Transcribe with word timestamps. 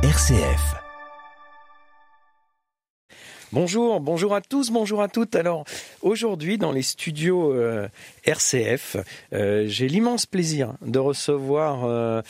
RCF. 0.00 0.76
Bonjour, 3.50 3.98
bonjour 3.98 4.32
à 4.32 4.40
tous, 4.40 4.70
bonjour 4.70 5.02
à 5.02 5.08
toutes. 5.08 5.34
Alors 5.34 5.64
aujourd'hui 6.02 6.56
dans 6.56 6.70
les 6.70 6.82
studios 6.82 7.52
euh, 7.52 7.88
RCF, 8.22 8.96
euh, 9.32 9.64
j'ai 9.66 9.88
l'immense 9.88 10.24
plaisir 10.24 10.74
de 10.82 11.00
recevoir 11.00 11.84
euh, 11.84 12.22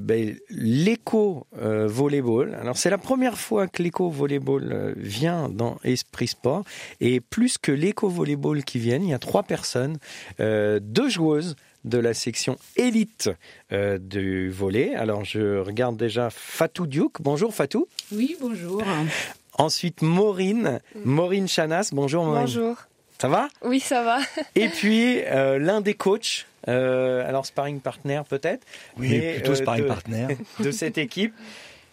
ben, 0.00 0.34
l'éco 0.50 1.46
volleyball. 1.52 2.56
Alors 2.60 2.76
c'est 2.76 2.90
la 2.90 2.98
première 2.98 3.38
fois 3.38 3.68
que 3.68 3.80
l'éco 3.80 4.10
volleyball 4.10 4.94
vient 4.96 5.48
dans 5.48 5.78
Esprit 5.84 6.26
Sport 6.26 6.64
et 7.00 7.20
plus 7.20 7.58
que 7.58 7.70
l'éco 7.70 8.08
volleyball 8.08 8.64
qui 8.64 8.80
viennent, 8.80 9.04
il 9.04 9.10
y 9.10 9.14
a 9.14 9.20
trois 9.20 9.44
personnes, 9.44 9.98
deux 10.40 11.08
joueuses 11.08 11.54
de 11.88 11.98
la 11.98 12.14
section 12.14 12.58
élite 12.76 13.30
du 13.70 14.50
volet. 14.50 14.94
Alors 14.94 15.24
je 15.24 15.58
regarde 15.58 15.96
déjà 15.96 16.30
Fatou 16.30 16.86
Diouk. 16.86 17.20
Bonjour 17.20 17.54
Fatou. 17.54 17.88
Oui, 18.12 18.36
bonjour. 18.40 18.82
Ensuite, 19.58 20.02
Maureen, 20.02 20.80
Maureen 21.04 21.48
Chanas. 21.48 21.90
Bonjour 21.92 22.24
Maureen. 22.24 22.42
Bonjour. 22.42 22.76
Ça 23.20 23.28
va? 23.28 23.48
Oui, 23.64 23.80
ça 23.80 24.04
va. 24.04 24.20
Et 24.54 24.68
puis, 24.68 25.22
euh, 25.24 25.58
l'un 25.58 25.80
des 25.80 25.94
coachs, 25.94 26.46
euh, 26.68 27.28
alors 27.28 27.44
sparring 27.44 27.80
partner 27.80 28.22
peut-être? 28.28 28.64
Oui, 28.96 29.20
plutôt 29.32 29.52
euh, 29.52 29.56
sparring 29.56 29.82
de, 29.82 29.88
partner. 29.88 30.26
De 30.60 30.70
cette 30.70 30.98
équipe. 30.98 31.34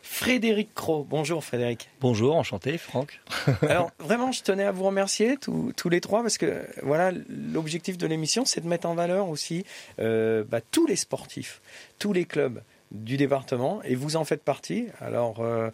Frédéric 0.08 0.74
Cro. 0.74 1.06
Bonjour 1.10 1.44
Frédéric. 1.44 1.90
Bonjour, 2.00 2.36
enchanté 2.36 2.78
Franck. 2.78 3.20
Alors 3.64 3.92
vraiment, 4.00 4.32
je 4.32 4.44
tenais 4.44 4.64
à 4.64 4.72
vous 4.72 4.84
remercier 4.84 5.38
tous, 5.38 5.74
tous 5.76 5.90
les 5.90 6.00
trois 6.00 6.22
parce 6.22 6.38
que 6.38 6.66
voilà, 6.84 7.12
l'objectif 7.30 7.98
de 7.98 8.08
l'émission, 8.08 8.46
c'est 8.46 8.62
de 8.62 8.68
mettre 8.68 8.88
en 8.88 8.96
valeur 8.96 9.28
aussi 9.30 9.66
bah, 9.98 10.62
tous 10.72 10.88
les 10.88 10.96
sportifs, 10.96 11.62
tous 12.00 12.14
les 12.14 12.26
clubs 12.26 12.62
du 12.92 13.18
département 13.18 13.82
et 13.84 13.96
vous 13.96 14.16
en 14.16 14.26
faites 14.26 14.44
partie. 14.44 14.88
Alors 15.02 15.40
euh, 15.40 15.70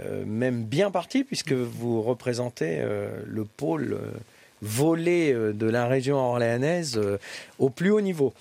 euh, 0.00 0.24
même 0.26 0.64
bien 0.64 0.90
partie 0.90 1.24
puisque 1.24 1.52
vous 1.52 2.02
représentez 2.02 2.78
euh, 2.80 3.22
le 3.26 3.44
pôle 3.44 3.98
volé 4.60 5.34
de 5.34 5.66
la 5.66 5.86
région 5.86 6.16
orléanaise 6.16 7.00
au 7.58 7.68
plus 7.68 7.90
haut 7.90 8.00
niveau. 8.00 8.32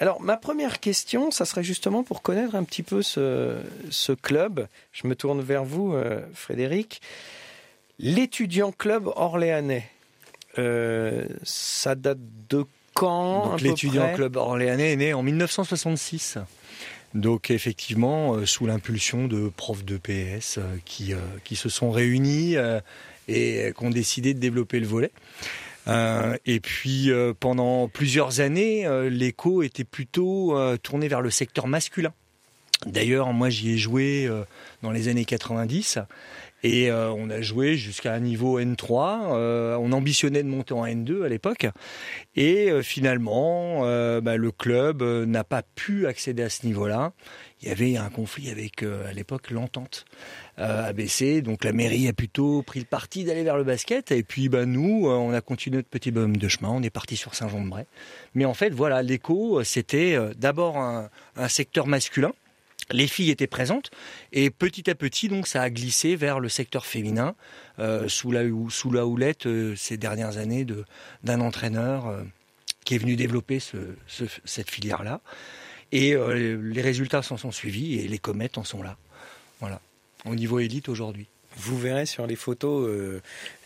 Alors 0.00 0.20
ma 0.20 0.36
première 0.36 0.80
question, 0.80 1.30
ça 1.30 1.44
serait 1.44 1.62
justement 1.62 2.02
pour 2.02 2.22
connaître 2.22 2.54
un 2.54 2.64
petit 2.64 2.82
peu 2.82 3.02
ce, 3.02 3.58
ce 3.90 4.12
club. 4.12 4.66
Je 4.92 5.06
me 5.06 5.14
tourne 5.14 5.40
vers 5.40 5.64
vous, 5.64 5.94
Frédéric. 6.34 7.02
L'étudiant 7.98 8.72
club 8.72 9.08
orléanais, 9.14 9.88
ça 10.56 11.94
date 11.94 12.18
de 12.48 12.64
quand 12.94 13.56
L'étudiant 13.62 14.12
club 14.14 14.36
orléanais 14.36 14.92
est 14.92 14.96
né 14.96 15.14
en 15.14 15.22
1966. 15.22 16.38
Donc 17.14 17.50
effectivement, 17.50 18.34
euh, 18.34 18.46
sous 18.46 18.66
l'impulsion 18.66 19.26
de 19.26 19.48
profs 19.48 19.84
de 19.84 19.96
PS 19.96 20.58
euh, 20.58 20.76
qui, 20.84 21.12
euh, 21.12 21.18
qui 21.44 21.56
se 21.56 21.68
sont 21.68 21.90
réunis 21.90 22.56
et 23.28 23.72
qui 23.76 23.84
ont 23.84 23.90
décidé 23.90 24.34
de 24.34 24.38
développer 24.38 24.80
le 24.80 24.86
volet. 24.86 25.10
Et 25.86 26.60
puis 26.60 27.10
pendant 27.40 27.88
plusieurs 27.88 28.40
années, 28.40 28.86
l'écho 29.10 29.62
était 29.62 29.84
plutôt 29.84 30.56
tourné 30.82 31.08
vers 31.08 31.20
le 31.20 31.30
secteur 31.30 31.66
masculin. 31.66 32.12
D'ailleurs, 32.86 33.32
moi 33.32 33.50
j'y 33.50 33.72
ai 33.72 33.76
joué 33.76 34.30
dans 34.82 34.90
les 34.90 35.08
années 35.08 35.24
90 35.24 35.98
et 36.62 36.90
euh, 36.90 37.10
on 37.10 37.30
a 37.30 37.40
joué 37.40 37.76
jusqu'à 37.76 38.12
un 38.12 38.20
niveau 38.20 38.60
N3. 38.60 39.32
Euh, 39.32 39.76
on 39.80 39.92
ambitionnait 39.92 40.42
de 40.42 40.48
monter 40.48 40.74
en 40.74 40.84
N2 40.84 41.24
à 41.24 41.28
l'époque. 41.28 41.66
Et 42.36 42.70
euh, 42.70 42.82
finalement, 42.82 43.80
bah, 44.20 44.36
le 44.36 44.50
club 44.50 45.02
n'a 45.02 45.44
pas 45.44 45.62
pu 45.62 46.06
accéder 46.06 46.42
à 46.42 46.50
ce 46.50 46.66
niveau-là. 46.66 47.12
Il 47.62 47.68
y 47.68 47.72
avait 47.72 47.96
un 47.96 48.08
conflit 48.08 48.50
avec, 48.50 48.82
à 48.82 49.12
l'époque, 49.12 49.50
l'entente 49.50 50.06
ABC. 50.56 51.42
Donc 51.42 51.64
la 51.64 51.72
mairie 51.72 52.08
a 52.08 52.12
plutôt 52.12 52.62
pris 52.62 52.80
le 52.80 52.86
parti 52.86 53.24
d'aller 53.24 53.42
vers 53.42 53.58
le 53.58 53.64
basket. 53.64 54.12
Et 54.12 54.22
puis 54.22 54.48
bah, 54.48 54.64
nous, 54.64 55.06
on 55.06 55.32
a 55.32 55.40
continué 55.40 55.76
notre 55.76 55.88
petit 55.88 56.10
bonhomme 56.10 56.38
de 56.38 56.48
chemin. 56.48 56.70
On 56.70 56.82
est 56.82 56.90
parti 56.90 57.16
sur 57.16 57.34
Saint-Jean-de-Bray. 57.34 57.84
Mais 58.34 58.46
en 58.46 58.54
fait, 58.54 58.70
voilà, 58.70 59.02
l'écho, 59.02 59.62
c'était 59.62 60.16
d'abord 60.38 60.78
un, 60.78 61.10
secteur 61.48 61.86
masculin 61.86 62.32
les 62.92 63.06
filles 63.06 63.30
étaient 63.30 63.46
présentes 63.46 63.90
et 64.32 64.50
petit 64.50 64.90
à 64.90 64.94
petit 64.94 65.28
donc 65.28 65.46
ça 65.46 65.62
a 65.62 65.70
glissé 65.70 66.16
vers 66.16 66.40
le 66.40 66.48
secteur 66.48 66.86
féminin 66.86 67.34
euh, 67.78 68.08
sous 68.08 68.30
la 68.30 69.06
houlette 69.06 69.46
euh, 69.46 69.74
ces 69.76 69.96
dernières 69.96 70.38
années 70.38 70.66
d'un 71.22 71.40
entraîneur 71.40 72.06
euh, 72.06 72.22
qui 72.84 72.94
est 72.94 72.98
venu 72.98 73.16
développer 73.16 73.60
ce, 73.60 73.76
cette 74.44 74.70
filière 74.70 75.02
là 75.02 75.20
et 75.92 76.14
les 76.14 76.82
résultats 76.82 77.22
s'en 77.22 77.36
sont 77.36 77.50
suivis 77.50 77.98
et 77.98 78.08
les 78.08 78.18
comètes 78.18 78.58
en 78.58 78.64
sont 78.64 78.82
là 78.82 78.96
voilà 79.58 79.80
au 80.24 80.34
niveau 80.34 80.58
élite 80.58 80.88
aujourd'hui 80.88 81.26
vous 81.56 81.78
verrez 81.78 82.06
sur 82.06 82.26
les 82.26 82.36
photos 82.36 83.20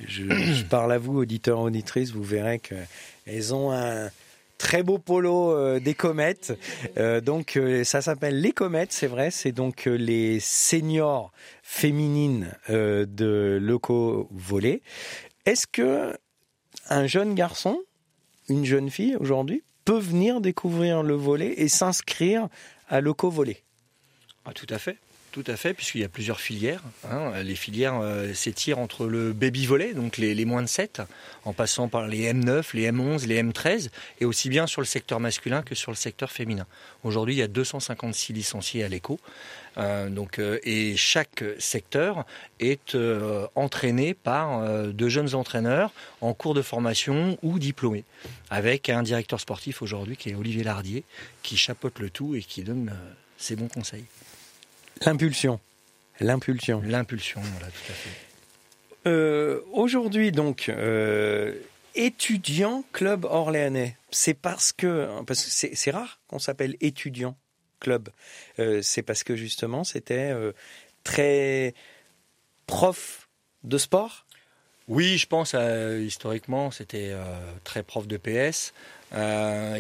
je, 0.07 0.23
je, 0.29 0.65
parle 0.71 0.93
à 0.93 0.99
vous 0.99 1.19
auditeurs 1.19 1.61
auditrices 1.61 2.13
vous 2.13 2.25
verrez 2.25 2.61
qu'elles 2.61 3.55
ont 3.55 3.73
un 3.73 4.11
Très 4.59 4.83
beau 4.83 4.99
polo 4.99 5.53
euh, 5.53 5.81
des 5.81 5.95
comètes. 5.95 6.59
Euh, 6.97 7.21
donc 7.21 7.57
euh, 7.57 7.85
ça 7.85 8.01
s'appelle 8.01 8.41
les 8.41 8.53
comètes, 8.53 8.93
c'est 8.93 9.07
vrai. 9.07 9.31
C'est 9.31 9.53
donc 9.53 9.85
les 9.85 10.39
seniors 10.41 11.33
féminines 11.63 12.53
de 12.69 13.59
loco 13.61 14.29
volley. 14.31 14.81
Est-ce 15.45 15.67
que 15.67 16.17
un 16.89 17.07
jeune 17.07 17.35
garçon, 17.35 17.83
une 18.49 18.65
jeune 18.65 18.91
fille 18.91 19.17
aujourd'hui 19.17 19.63
peut 19.85 19.99
venir 19.99 20.41
découvrir 20.41 21.03
le 21.03 21.15
volet 21.15 21.55
et 21.59 21.69
s'inscrire 21.69 22.49
à 22.89 23.01
loco 23.01 23.31
volley 23.31 23.63
ah, 24.45 24.53
Tout 24.53 24.67
à 24.71 24.79
fait. 24.79 24.99
Tout 25.35 25.43
à 25.49 25.57
fait, 25.57 25.75
puisqu'il 25.75 26.01
y 26.01 26.05
a 26.05 26.09
plusieurs 26.09 26.39
filières. 26.39 26.81
Hein. 27.11 27.43
Les 27.43 27.57
filières 27.57 27.99
euh, 28.01 28.33
s'étirent 28.35 28.79
entre 28.79 29.07
le 29.07 29.33
baby 29.33 29.67
volet, 29.67 29.93
donc 29.93 30.17
les, 30.17 30.45
moins 30.45 30.63
de 30.63 30.69
7, 30.69 31.03
en 31.45 31.53
passant 31.53 31.89
par 31.89 32.07
les 32.07 32.33
M9, 32.33 32.67
les 32.73 32.93
M11, 32.93 33.27
les 33.27 33.43
M13, 33.43 33.89
et 34.21 34.27
aussi 34.27 34.49
bien 34.49 34.69
sur 34.69 34.81
le 34.81 34.87
secteur 34.87 35.19
masculin 35.19 35.63
que 35.63 35.75
sur 35.75 35.91
le 35.91 35.97
secteur 35.97 36.31
féminin. 36.31 36.69
Aujourd'hui, 37.03 37.35
il 37.35 37.39
y 37.39 37.43
a 37.43 37.49
256 37.49 38.33
licenciés 38.33 38.85
à 38.85 38.89
l'éco. 38.89 39.19
Euh, 39.77 40.09
euh, 40.39 40.59
et 40.63 40.95
chaque 40.95 41.43
secteur 41.59 42.25
est 42.61 42.97
entraîné 43.57 44.15
par 44.15 44.63
de 44.87 45.09
jeunes 45.09 45.35
entraîneurs 45.35 45.93
en 46.21 46.33
cours 46.33 46.55
de 46.55 46.63
formation 46.63 47.39
ou 47.43 47.59
diplômés, 47.59 48.05
avec 48.51 48.89
un 48.89 49.03
directeur 49.03 49.41
sportif 49.41 49.83
aujourd'hui 49.83 50.17
qui 50.17 50.31
est 50.31 50.37
Olivier 50.37 50.63
Lardier, 50.63 51.03
qui 51.43 51.57
chapeaute 51.57 51.99
le 51.99 52.09
tout 52.09 52.37
et 52.37 52.41
qui 52.41 52.63
donne 52.63 52.93
ses 53.37 53.57
bons 53.57 53.67
conseils. 53.67 54.05
L'impulsion. 55.03 55.61
L'impulsion. 56.21 56.83
L'impulsion, 56.85 57.41
voilà, 57.41 57.67
tout 57.67 57.91
à 57.91 57.95
fait. 57.95 58.11
Euh, 59.07 59.61
aujourd'hui, 59.73 60.33
donc, 60.33 60.69
euh, 60.69 61.55
étudiant 61.95 62.85
club 62.93 63.25
orléanais, 63.25 63.97
c'est 64.11 64.35
parce 64.35 64.73
que, 64.73 65.23
parce 65.27 65.45
que 65.45 65.75
c'est 65.75 65.91
rare 65.91 66.21
qu'on 66.29 66.39
s'appelle 66.39 66.77
étudiant 66.81 67.37
club. 67.81 68.09
Euh, 68.59 68.81
c'est 68.83 69.03
parce 69.03 69.23
que 69.23 69.37
justement, 69.37 69.85
c'était 69.85 70.33
très 71.03 71.75
prof 72.67 73.29
de 73.63 73.77
sport. 73.77 74.25
Oui, 74.87 75.19
je 75.19 75.27
pense 75.27 75.55
historiquement, 76.01 76.71
c'était 76.71 77.15
très 77.65 77.83
prof 77.83 78.07
de 78.07 78.17
PS. 78.17 78.73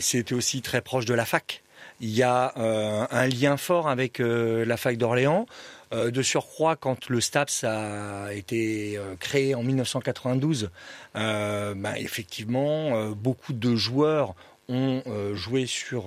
c'était 0.00 0.34
aussi 0.34 0.60
très 0.60 0.82
proche 0.82 1.06
de 1.06 1.14
la 1.14 1.24
fac 1.24 1.62
il 2.00 2.10
y 2.10 2.22
a 2.22 2.52
euh, 2.56 3.06
un 3.10 3.26
lien 3.26 3.56
fort 3.56 3.88
avec 3.88 4.20
euh, 4.20 4.64
la 4.64 4.76
fac 4.76 4.96
d'Orléans. 4.96 5.46
Euh, 5.92 6.10
de 6.10 6.22
surcroît, 6.22 6.76
quand 6.76 7.08
le 7.08 7.20
STAPS 7.20 7.64
a 7.64 8.32
été 8.32 8.98
créé 9.20 9.54
en 9.54 9.62
1992, 9.62 10.70
bah, 11.14 11.74
effectivement, 11.98 13.10
beaucoup 13.10 13.52
de 13.52 13.76
joueurs 13.76 14.34
ont 14.68 15.02
joué 15.34 15.66
sur 15.66 16.04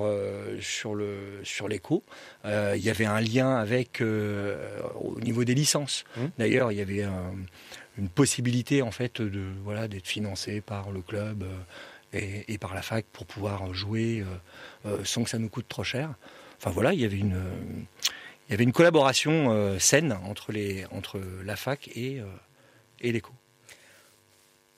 sur 0.60 0.96
le 0.96 1.40
sur 1.44 1.68
l'écho. 1.68 2.04
il 2.44 2.82
y 2.84 2.90
avait 2.90 3.06
un 3.06 3.22
lien 3.22 3.56
avec 3.56 4.02
au 4.02 5.20
niveau 5.22 5.46
des 5.46 5.54
licences. 5.54 6.04
Mmh. 6.18 6.22
D'ailleurs, 6.40 6.72
il 6.72 6.80
y 6.80 6.82
avait 6.82 7.06
une 7.98 8.10
possibilité 8.10 8.82
en 8.82 8.92
fait 8.92 9.22
de 9.22 9.44
voilà 9.64 9.88
d'être 9.88 10.08
financé 10.08 10.60
par 10.60 10.92
le 10.92 11.02
club 11.02 11.46
et, 12.18 12.58
par 12.58 12.74
la 12.74 12.82
fac 12.82 13.06
pour 13.12 13.26
pouvoir 13.26 13.74
jouer 13.74 14.22
euh, 14.22 14.90
euh, 14.90 15.04
sans 15.04 15.24
que 15.24 15.30
ça 15.30 15.38
nous 15.38 15.50
coûte 15.50 15.68
trop 15.68 15.84
cher. 15.84 16.16
Enfin 16.58 16.72
voilà, 16.72 16.94
il 16.94 17.00
y 17.00 17.06
avait 17.06 17.18
une, 17.18 17.42
il 18.48 18.52
y 18.52 18.54
avait 18.54 18.64
une 18.64 18.74
collaboration 18.74 19.52
euh, 19.52 19.80
saine 19.80 20.14
entre, 20.24 20.52
les, 20.52 20.86
entre 20.92 21.20
la 21.44 21.56
fac 21.56 21.88
et, 21.90 22.22
et 23.00 23.12
l'éco. 23.12 23.34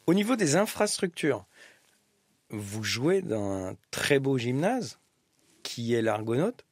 Au 0.07 0.13
niveau 0.13 0.35
des 0.35 0.55
infrastructures, 0.55 1.45
vous 2.49 2.83
jouez 2.83 3.21
dans 3.21 3.67
un 3.67 3.77
très 3.91 4.19
beau 4.19 4.37
gymnase 4.37 4.99
qui 5.61 5.93
est 5.93 6.01
l'Argonaute. 6.01 6.65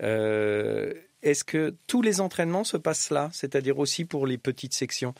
Est-ce 0.00 1.44
que 1.44 1.74
tous 1.86 2.02
les 2.02 2.20
entraînements 2.20 2.64
se 2.64 2.76
passent 2.76 3.10
là, 3.10 3.30
c'est-à-dire 3.32 3.78
aussi 3.78 4.04
pour 4.04 4.26
les 4.26 4.36
petites 4.36 4.74
sections, 4.74 5.14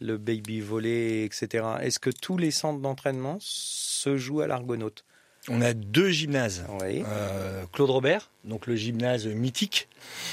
le 0.00 0.16
baby 0.16 0.60
volley, 0.60 1.24
etc. 1.24 1.64
Est-ce 1.82 1.98
que 1.98 2.10
tous 2.10 2.36
les 2.36 2.50
centres 2.50 2.80
d'entraînement 2.80 3.38
se 3.40 4.16
joue 4.16 4.40
à 4.40 4.46
l'Argonaute? 4.46 5.04
On 5.48 5.62
a 5.62 5.72
deux 5.72 6.10
gymnases. 6.10 6.64
Oui. 6.82 7.02
Euh, 7.06 7.64
Claude 7.72 7.90
Robert, 7.90 8.30
donc 8.44 8.66
le 8.66 8.76
gymnase 8.76 9.26
mythique, 9.26 9.88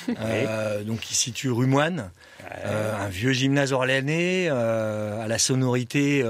euh, 0.10 0.84
donc 0.84 1.00
qui 1.00 1.16
situe 1.16 1.50
rue 1.50 1.66
Moine, 1.66 2.12
euh, 2.66 2.94
un 2.94 3.08
vieux 3.08 3.31
gymnase 3.31 3.72
orléanais 3.72 4.50
à 4.50 5.25
la 5.28 5.40
sonorité 5.40 6.24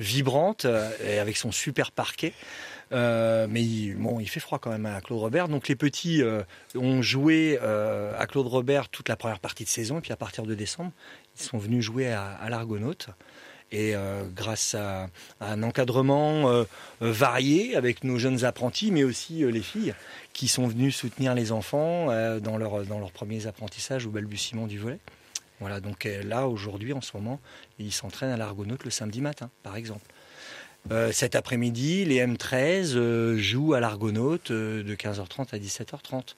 vibrante 0.00 0.66
et 1.04 1.18
avec 1.18 1.36
son 1.36 1.52
super 1.52 1.92
parquet. 1.92 2.32
Euh, 2.92 3.46
mais 3.48 3.62
il, 3.62 3.96
bon, 3.96 4.20
il 4.20 4.28
fait 4.28 4.40
froid 4.40 4.58
quand 4.58 4.70
même 4.70 4.86
à 4.86 5.00
Claude 5.00 5.20
Robert. 5.20 5.48
Donc 5.48 5.68
les 5.68 5.76
petits 5.76 6.22
euh, 6.22 6.42
ont 6.74 7.02
joué 7.02 7.58
euh, 7.62 8.12
à 8.18 8.26
Claude 8.26 8.46
Robert 8.46 8.88
toute 8.88 9.08
la 9.08 9.16
première 9.16 9.40
partie 9.40 9.64
de 9.64 9.68
saison 9.68 9.98
et 9.98 10.00
puis 10.00 10.12
à 10.12 10.16
partir 10.16 10.44
de 10.44 10.54
décembre, 10.54 10.92
ils 11.36 11.42
sont 11.42 11.58
venus 11.58 11.84
jouer 11.84 12.12
à, 12.12 12.32
à 12.32 12.48
l'Argonaute. 12.50 13.08
Et 13.74 13.94
grâce 14.36 14.74
à, 14.74 15.08
à 15.40 15.52
un 15.52 15.62
encadrement 15.62 16.66
varié 17.00 17.74
avec 17.74 18.04
nos 18.04 18.18
jeunes 18.18 18.44
apprentis, 18.44 18.90
mais 18.90 19.02
aussi 19.02 19.50
les 19.50 19.62
filles 19.62 19.94
qui 20.34 20.46
sont 20.46 20.66
venues 20.66 20.92
soutenir 20.92 21.34
les 21.34 21.52
enfants 21.52 22.08
dans, 22.40 22.58
leur, 22.58 22.84
dans 22.84 22.98
leurs 22.98 23.12
premiers 23.12 23.46
apprentissages 23.46 24.04
ou 24.04 24.10
balbutiements 24.10 24.66
du 24.66 24.78
volet. 24.78 24.98
Voilà, 25.58 25.80
donc 25.80 26.06
là, 26.22 26.48
aujourd'hui, 26.48 26.92
en 26.92 27.00
ce 27.00 27.16
moment, 27.16 27.40
ils 27.78 27.92
s'entraînent 27.92 28.32
à 28.32 28.36
l'Argonaute 28.36 28.84
le 28.84 28.90
samedi 28.90 29.22
matin, 29.22 29.48
par 29.62 29.76
exemple. 29.76 30.04
Euh, 30.90 31.12
cet 31.12 31.36
après-midi, 31.36 32.04
les 32.04 32.18
M13 32.24 32.96
euh, 32.96 33.36
jouent 33.36 33.74
à 33.74 33.80
l'Argonaute 33.80 34.50
euh, 34.50 34.82
de 34.82 34.94
15h30 34.94 35.54
à 35.54 35.58
17h30. 35.58 36.34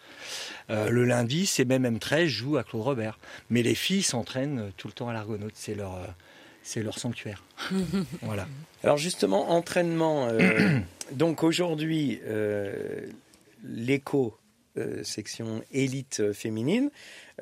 Euh, 0.70 0.91
le 0.91 1.05
lundi, 1.05 1.46
ces 1.46 1.64
mêmes 1.64 1.87
M13 1.87 2.26
jouent 2.26 2.56
à 2.58 2.64
Claude 2.64 2.82
Robert. 2.82 3.19
Mais 3.50 3.62
les 3.62 3.75
filles 3.75 4.02
s'entraînent 4.02 4.70
tout 4.76 4.87
le 4.87 4.93
temps 4.93 5.08
à 5.08 5.12
l'Argonaute. 5.12 5.55
C'est 5.55 5.75
leur, 5.75 5.94
euh, 5.94 6.06
c'est 6.62 6.82
leur 6.82 6.99
sanctuaire. 6.99 7.43
voilà. 8.23 8.46
Alors 8.82 8.99
justement, 8.99 9.50
entraînement. 9.50 10.29
euh, 10.29 10.79
donc 11.12 11.43
aujourd'hui, 11.43 12.20
euh, 12.26 13.06
l'éco 13.64 14.37
euh, 14.76 15.05
section 15.05 15.62
élite 15.73 16.32
féminine. 16.32 16.90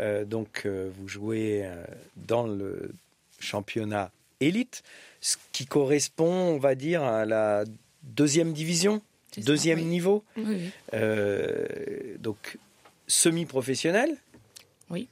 Euh, 0.00 0.24
donc 0.24 0.62
euh, 0.66 0.90
vous 0.98 1.08
jouez 1.08 1.62
euh, 1.64 1.84
dans 2.16 2.46
le 2.46 2.92
championnat 3.40 4.10
élite, 4.40 4.82
ce 5.22 5.36
qui 5.52 5.64
correspond, 5.66 6.30
on 6.30 6.58
va 6.58 6.74
dire, 6.74 7.02
à 7.02 7.24
la 7.24 7.64
deuxième 8.02 8.52
division, 8.52 9.00
ça, 9.34 9.40
deuxième 9.40 9.78
oui. 9.78 9.84
niveau. 9.86 10.24
Oui, 10.36 10.44
oui. 10.48 10.70
Euh, 10.92 12.16
donc 12.18 12.58
semi-professionnel. 13.06 14.16
Oui. 14.90 15.08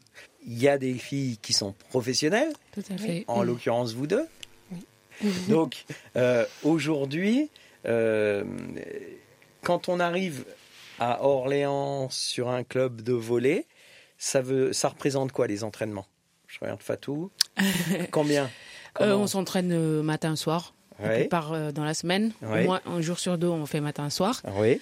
Il 0.46 0.60
y 0.60 0.68
a 0.68 0.78
des 0.78 0.94
filles 0.94 1.38
qui 1.40 1.52
sont 1.52 1.74
professionnelles, 1.90 2.52
Tout 2.72 2.82
à 2.90 2.98
fait. 2.98 3.24
en 3.28 3.42
l'occurrence 3.42 3.94
vous 3.94 4.06
deux. 4.06 4.26
Oui. 4.72 4.84
Donc 5.48 5.84
euh, 6.16 6.44
aujourd'hui, 6.64 7.50
euh, 7.86 8.42
quand 9.62 9.88
on 9.88 10.00
arrive 10.00 10.44
à 10.98 11.24
Orléans 11.24 12.08
sur 12.10 12.48
un 12.48 12.64
club 12.64 13.02
de 13.02 13.12
volley, 13.12 13.66
ça 14.18 14.40
veut, 14.42 14.72
ça 14.72 14.88
représente 14.88 15.30
quoi 15.32 15.46
les 15.46 15.62
entraînements? 15.62 16.06
Je 16.48 16.58
regarde 16.60 16.82
Fatou. 16.82 17.30
Combien? 18.10 18.50
Comment 19.00 19.22
on 19.22 19.26
s'entraîne 19.26 19.72
euh, 19.72 20.02
matin 20.02 20.36
soir. 20.36 20.74
Ouais. 21.02 21.28
euh, 21.52 21.72
dans 21.72 21.84
la 21.84 21.94
semaine. 21.94 22.32
Ouais. 22.42 22.62
Au 22.62 22.66
moins 22.66 22.80
un 22.86 23.00
jour 23.00 23.18
sur 23.18 23.38
deux, 23.38 23.48
on 23.48 23.66
fait 23.66 23.80
matin 23.80 24.10
soir. 24.10 24.42
Oui, 24.58 24.80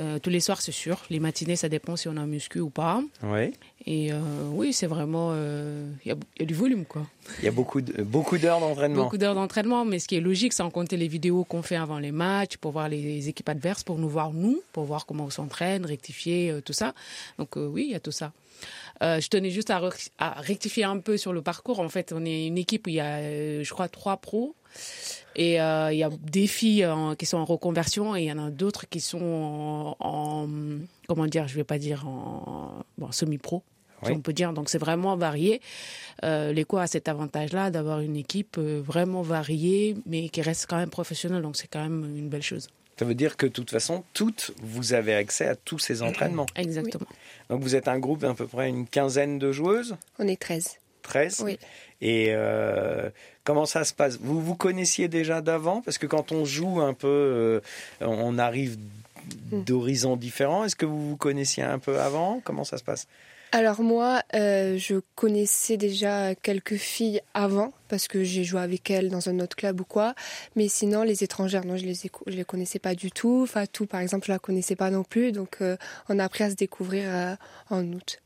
Euh, 0.00 0.18
tous 0.18 0.30
les 0.30 0.40
soirs, 0.40 0.60
c'est 0.60 0.72
sûr. 0.72 1.00
Les 1.10 1.20
matinées, 1.20 1.56
ça 1.56 1.68
dépend 1.68 1.96
si 1.96 2.08
on 2.08 2.16
a 2.16 2.20
un 2.20 2.26
muscu 2.26 2.60
ou 2.60 2.70
pas. 2.70 3.02
oui. 3.22 3.52
Et 3.84 4.12
euh, 4.12 4.20
oui, 4.52 4.72
c'est 4.72 4.86
vraiment. 4.86 5.30
euh, 5.32 5.90
Il 6.04 6.08
y, 6.08 6.12
a, 6.12 6.14
il 6.36 6.42
y 6.42 6.44
a 6.44 6.46
du 6.46 6.54
volume, 6.54 6.84
quoi. 6.84 7.04
Il 7.40 7.44
y 7.46 7.48
a 7.48 7.50
beaucoup 7.50 7.80
de- 7.80 8.02
beaucoup 8.04 8.38
d'heures 8.38 8.60
d'entraînement. 8.60 9.02
Beaucoup 9.02 9.18
d'heures 9.18 9.34
d'entraînement, 9.34 9.84
mais 9.84 9.98
ce 9.98 10.06
qui 10.06 10.14
est 10.14 10.20
logique, 10.20 10.52
sans 10.52 10.70
compter 10.70 10.96
les 10.96 11.08
vidéos 11.08 11.42
qu'on 11.42 11.62
fait 11.62 11.74
avant 11.74 11.98
les 11.98 12.12
matchs, 12.12 12.58
pour 12.58 12.70
voir 12.70 12.88
les 12.88 13.28
équipes 13.28 13.48
adverses, 13.48 13.82
pour 13.82 13.98
nous 13.98 14.08
voir 14.08 14.32
nous, 14.32 14.62
pour 14.72 14.84
voir 14.84 15.04
comment 15.04 15.24
on 15.24 15.30
s'entraîne, 15.30 15.84
rectifier, 15.84 16.52
euh, 16.52 16.60
tout 16.60 16.72
ça. 16.72 16.94
Donc 17.38 17.56
euh, 17.56 17.66
oui, 17.66 17.86
il 17.88 17.92
y 17.92 17.96
a 17.96 18.00
tout 18.00 18.12
ça. 18.12 18.30
Euh, 19.02 19.20
je 19.20 19.26
tenais 19.26 19.50
juste 19.50 19.70
à, 19.70 19.80
à 20.18 20.40
rectifier 20.40 20.84
un 20.84 20.98
peu 20.98 21.16
sur 21.16 21.32
le 21.32 21.42
parcours. 21.42 21.80
En 21.80 21.88
fait, 21.88 22.12
on 22.14 22.24
est 22.24 22.46
une 22.46 22.58
équipe 22.58 22.86
où 22.86 22.90
il 22.90 22.94
y 22.96 23.00
a, 23.00 23.16
euh, 23.16 23.64
je 23.64 23.70
crois, 23.72 23.88
trois 23.88 24.16
pros. 24.16 24.54
Et 25.34 25.60
euh, 25.60 25.92
il 25.92 25.98
y 25.98 26.02
a 26.02 26.10
des 26.10 26.46
filles 26.46 26.84
euh, 26.84 27.14
qui 27.14 27.24
sont 27.26 27.38
en 27.38 27.44
reconversion 27.46 28.14
et 28.14 28.22
il 28.22 28.26
y 28.26 28.32
en 28.32 28.38
a 28.38 28.50
d'autres 28.50 28.86
qui 28.88 29.00
sont 29.00 29.22
en, 29.22 29.96
en- 29.98 30.48
comment 31.08 31.26
dire, 31.26 31.48
je 31.48 31.54
vais 31.54 31.64
pas 31.64 31.78
dire 31.78 32.06
en 32.06 32.84
bon, 32.98 33.10
semi-pro, 33.12 33.62
si 34.04 34.12
on 34.12 34.20
peut 34.20 34.34
dire. 34.34 34.52
Donc 34.52 34.68
c'est 34.68 34.78
vraiment 34.78 35.16
varié. 35.16 35.62
Euh, 36.24 36.52
L'Éco 36.52 36.76
a 36.76 36.86
cet 36.86 37.08
avantage-là 37.08 37.70
d'avoir 37.70 38.00
une 38.00 38.16
équipe 38.16 38.56
euh, 38.58 38.82
vraiment 38.84 39.22
variée, 39.22 39.96
mais 40.04 40.28
qui 40.28 40.42
reste 40.42 40.66
quand 40.68 40.76
même 40.76 40.90
professionnelle. 40.90 41.40
Donc 41.42 41.56
c'est 41.56 41.68
quand 41.68 41.82
même 41.82 42.04
une 42.16 42.28
belle 42.28 42.42
chose. 42.42 42.68
Ça 42.98 43.06
veut 43.06 43.14
dire 43.14 43.38
que 43.38 43.46
de 43.46 43.52
toute 43.52 43.70
façon, 43.70 44.04
toutes, 44.12 44.52
vous 44.62 44.92
avez 44.92 45.14
accès 45.14 45.48
à 45.48 45.56
tous 45.56 45.78
ces 45.78 46.02
entraînements. 46.02 46.46
Exactement. 46.56 47.06
Donc 47.48 47.62
vous 47.62 47.74
êtes 47.74 47.88
un 47.88 47.98
groupe 47.98 48.20
d'à 48.20 48.34
peu 48.34 48.46
près 48.46 48.68
une 48.68 48.86
quinzaine 48.86 49.38
de 49.38 49.50
joueuses, 49.50 49.96
On 50.18 50.28
est 50.28 50.36
13. 50.40 50.76
13. 51.02 51.42
Oui. 51.44 51.58
Et 52.00 52.28
euh, 52.30 53.10
comment 53.44 53.66
ça 53.66 53.84
se 53.84 53.94
passe? 53.94 54.18
Vous 54.20 54.40
vous 54.40 54.56
connaissiez 54.56 55.08
déjà 55.08 55.40
d'avant? 55.40 55.82
Parce 55.82 55.98
que 55.98 56.06
quand 56.06 56.32
on 56.32 56.44
joue 56.44 56.80
un 56.80 56.94
peu, 56.94 57.08
euh, 57.08 57.60
on 58.00 58.38
arrive 58.38 58.78
d'horizons 59.52 60.16
différents. 60.16 60.64
Est-ce 60.64 60.76
que 60.76 60.86
vous 60.86 61.10
vous 61.10 61.16
connaissiez 61.16 61.62
un 61.62 61.78
peu 61.78 62.00
avant? 62.00 62.40
Comment 62.44 62.64
ça 62.64 62.78
se 62.78 62.84
passe? 62.84 63.06
Alors 63.54 63.82
moi, 63.82 64.22
euh, 64.34 64.78
je 64.78 64.94
connaissais 65.14 65.76
déjà 65.76 66.34
quelques 66.34 66.76
filles 66.76 67.20
avant 67.34 67.74
parce 67.88 68.08
que 68.08 68.24
j'ai 68.24 68.44
joué 68.44 68.62
avec 68.62 68.90
elles 68.90 69.10
dans 69.10 69.28
un 69.28 69.40
autre 69.40 69.56
club 69.56 69.82
ou 69.82 69.84
quoi. 69.84 70.14
Mais 70.56 70.68
sinon, 70.68 71.02
les 71.02 71.22
étrangères, 71.22 71.66
non, 71.66 71.76
je 71.76 71.84
les, 71.84 71.94
je 71.94 72.34
les 72.34 72.44
connaissais 72.44 72.78
pas 72.78 72.94
du 72.94 73.10
tout. 73.10 73.44
Fatou, 73.44 73.84
par 73.84 74.00
exemple, 74.00 74.26
je 74.26 74.32
la 74.32 74.38
connaissais 74.38 74.74
pas 74.74 74.88
non 74.90 75.04
plus. 75.04 75.32
Donc, 75.32 75.58
euh, 75.60 75.76
on 76.08 76.18
a 76.18 76.24
appris 76.24 76.44
à 76.44 76.50
se 76.50 76.54
découvrir 76.54 77.04
euh, 77.06 77.34
en 77.68 77.84
août. 77.92 78.21